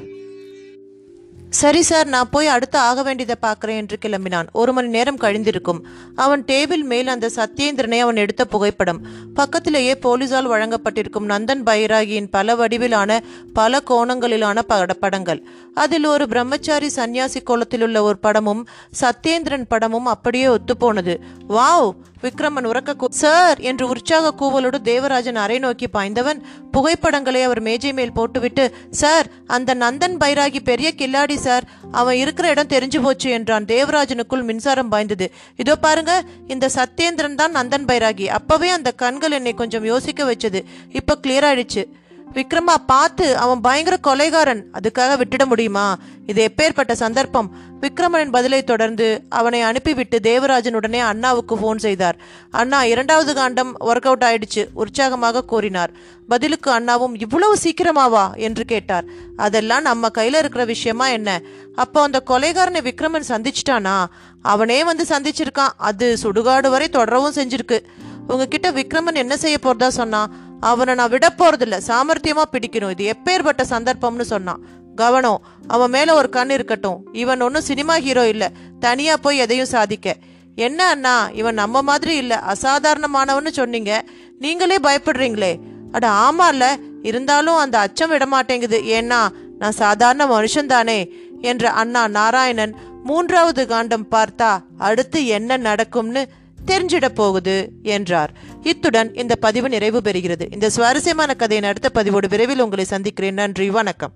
சரி 1.49 1.81
சார் 1.81 2.07
நான் 2.07 2.29
போய் 2.29 2.47
அடுத்து 2.47 2.77
ஆக 2.77 3.03
வேண்டியதை 3.03 3.49
பார்க்குறேன் 3.49 3.77
என்று 3.77 3.97
கிளம்பினான். 4.05 4.47
ஒரு 4.51 4.73
மணி 4.73 4.87
நேரம் 4.87 5.17
கழிந்திருக்கும். 5.17 5.81
அவன் 6.15 6.43
டேபிள் 6.43 6.83
மேல் 6.83 7.07
அந்த 7.07 7.29
சத்யேந்திரனை 7.35 7.99
அவன் 7.99 8.15
எடுத்த 8.15 8.45
புகைப்படம். 8.45 9.01
பக்கத்திலேயே 9.33 9.93
போலீசால் 9.93 10.49
வழங்கப்பட்டிருக்கும் 10.49 11.25
நந்தன் 11.25 11.63
பைராகியின் 11.65 12.27
பல 12.31 12.55
வடிவிலான 12.55 13.19
பல 13.53 13.81
கோணங்களிலான 13.89 14.61
பட 14.61 14.93
படங்கள். 14.93 15.47
அதில் 15.73 16.05
ஒரு 16.05 16.27
பிரம்மச்சாரி 16.27 16.87
சன்னியாசி 16.95 17.43
கோலத்தில் 17.43 17.81
உள்ள 17.81 18.01
ஒரு 18.01 18.17
படமும் 18.17 18.67
சத்யேந்திரன் 19.01 19.65
படமும் 19.67 20.05
அப்படியே 20.05 20.45
ஒத்துப்போனது. 20.45 21.17
வாவ்! 21.49 21.91
விக்ரமன் 22.23 22.65
உறக்க 22.65 22.95
கூ- 22.95 23.09
சார் 23.09 23.59
என்று 23.59 23.87
உற்சாக 23.87 24.33
கூவலோடு 24.39 24.81
தேவராஜன் 24.81 25.35
அறை 25.35 25.59
நோக்கி 25.59 25.87
பாய்ந்தவன் 25.87 26.41
புகைப்படங்களை 26.71 27.41
அவர் 27.41 27.59
மேஜை 27.59 27.93
மேல் 27.93 28.11
போட்டுவிட்டு 28.11 28.75
சார் 28.91 29.27
அந்த 29.47 29.75
நந்தன் 29.75 30.17
பைராகி 30.17 30.59
பெரிய 30.63 30.93
கில்லாடி 30.97 31.35
சார் 31.35 31.67
அவன் 31.91 32.15
இருக்கிற 32.15 32.49
இடம் 32.49 32.67
தெரிஞ்சு 32.67 33.01
போச்சு 33.01 33.29
என்றான். 33.29 33.65
தேவராஜனுக்குள் 33.65 34.43
மின்சாரம் 34.43 34.89
பாய்ந்தது. 34.89 35.31
இதோ 35.55 35.75
பாருங்க 35.75 36.23
இந்த 36.47 36.69
சத்யேந்திரன் 36.75 37.35
தான் 37.35 37.55
நந்தன் 37.55 37.85
பைராகி. 37.85 38.25
அப்பவே 38.25 38.69
அந்த 38.69 38.91
கண்கள் 38.91 39.31
என்னை 39.31 39.53
கொஞ்சம் 39.53 39.83
யோசிக்க 39.83 40.31
வச்சது. 40.31 40.63
இப்ப 40.89 41.17
கிளியர் 41.27 41.47
ஆயிடுச்சு. 41.49 41.85
விக்ரமா 42.33 42.75
பார்த்து 42.85 43.37
அவன் 43.37 43.61
பயங்கர 43.61 43.97
கொலைகாரன். 44.03 44.63
அதுக்காக 44.73 45.21
விட்டுட 45.21 45.45
முடியுமா? 45.45 45.97
இது 46.25 46.51
எப்பேற்பட்ட 46.51 46.91
சந்தர்ப்பம். 46.91 47.51
விக்ரமனின் 47.81 48.31
பதிலை 48.31 48.63
தொடர்ந்து 48.63 49.23
அவனை 49.29 49.61
அனுப்பிவிட்டு 49.61 50.19
தேவராஜன் 50.19 50.73
உடனே 50.73 50.99
அண்ணாவுக்கு 50.99 51.57
ஃபோன் 51.57 51.77
செய்தார். 51.77 52.17
அண்ணா 52.51 52.83
இரண்டாவது 52.83 53.33
காண்டம் 53.33 53.79
ஒர்க் 53.79 54.05
அவுட் 54.05 54.23
ஆயிடுச்சு 54.23 54.67
உற்சாகமாக 54.73 55.43
கூறினார். 55.43 55.91
பதிலுக்கு 56.27 56.71
அண்ணாவும் 56.71 57.19
இவ்வளவு 57.19 57.57
சீக்கிரமாவா? 57.63 58.35
என்று 58.35 58.65
கேட்டார். 58.65 59.03
அதெல்லாம் 59.37 59.81
நம்ம 59.81 60.07
கையில 60.07 60.37
இருக்கிற 60.37 60.65
விஷயமா 60.65 61.07
என்ன? 61.07 61.41
அப்போ 61.75 62.01
அந்த 62.01 62.23
கொலைகாரனை 62.27 62.91
விக்ரமன் 62.91 63.29
சந்திச்சிட்டானா? 63.29 64.05
அவனே 64.41 64.83
வந்து 64.83 65.05
சந்திச்சிருக்கான். 65.09 65.73
அது 65.77 66.17
சுடுகாடு 66.23 66.69
வரை 66.69 66.89
தொடரவும் 66.89 67.33
செஞ்சிருக்கு. 67.33 67.83
உங்ககிட்ட 68.27 68.71
விக்ரமன் 68.71 69.15
என்ன 69.15 69.37
செய்ய 69.37 69.57
போறதா 69.61 69.87
சொன்னான்? 69.87 70.48
அவனை 70.59 70.93
நான் 70.93 71.09
விட 71.09 71.33
போறதில்ல. 71.37 71.81
சாமர்த்தியமா 71.87 72.41
பிடிக்கணும். 72.51 72.99
இது 72.99 73.15
எப்பேற்பட்ட 73.15 73.63
சந்தர்ப்பம்னு 73.69 74.21
சொன்னான். 74.21 74.65
கவனம் 74.95 75.43
அவன் 75.67 75.89
மேல 75.89 76.13
ஒரு 76.13 76.29
கண் 76.29 76.49
இருக்கட்டும். 76.49 77.07
இவன் 77.11 77.41
ஒன்றும் 77.41 77.61
சினிமா 77.61 77.93
ஹீரோ 77.93 78.27
இல்ல. 78.27 78.51
தனியா 78.79 79.17
போய் 79.17 79.37
எதையும் 79.37 79.65
சாதிக்க. 79.65 80.15
என்ன 80.55 80.87
அண்ணா 80.87 81.29
இவன் 81.33 81.53
நம்ம 81.53 81.81
மாதிரி 81.81 82.15
இல்ல. 82.15 82.43
அசாதாரணமானவன்னு 82.47 83.47
சொன்னீங்க. 83.47 84.03
நீங்களே 84.39 84.77
பயப்படுறீங்களே. 84.77 85.59
அட 85.91 86.09
ஆமால 86.09 86.75
இருந்தாலும் 87.01 87.55
அந்த 87.55 87.79
அச்சம் 87.79 88.09
விட 88.09 88.25
மாட்டேங்குது 88.25 88.79
ஏன்னா 88.79 89.29
நான் 89.57 89.71
சாதாரண 89.71 90.25
மனுஷன் 90.25 90.65
தானே 90.65 91.13
என்ற 91.41 91.71
அண்ணா 91.71 92.07
நாராயணன் 92.07 92.75
மூன்றாவது 93.03 93.67
காண்டம் 93.67 94.07
பார்த்தா 94.11 94.59
அடுத்து 94.77 95.25
என்ன 95.25 95.57
நடக்கும்னு 95.57 96.27
தெரிஞ்சிட 96.69 97.09
போகுது 97.09 97.71
என்றார். 97.83 98.33
இத்துடன் 98.63 99.13
இந்த 99.13 99.35
பதிவு 99.35 99.69
நிறைவு 99.69 100.01
பெறுகிறது. 100.03 100.53
இந்த 100.53 100.69
சுவாரஸ்யமான 100.69 101.33
கதையின் 101.33 101.67
அடுத்த 101.67 101.89
பதிவோடு 101.89 102.27
விரைவில் 102.27 102.59
உங்களை 102.59 102.85
சந்திக்கிறேன். 102.85 103.33
நன்றி 103.33 103.69
வணக்கம். 103.69 104.13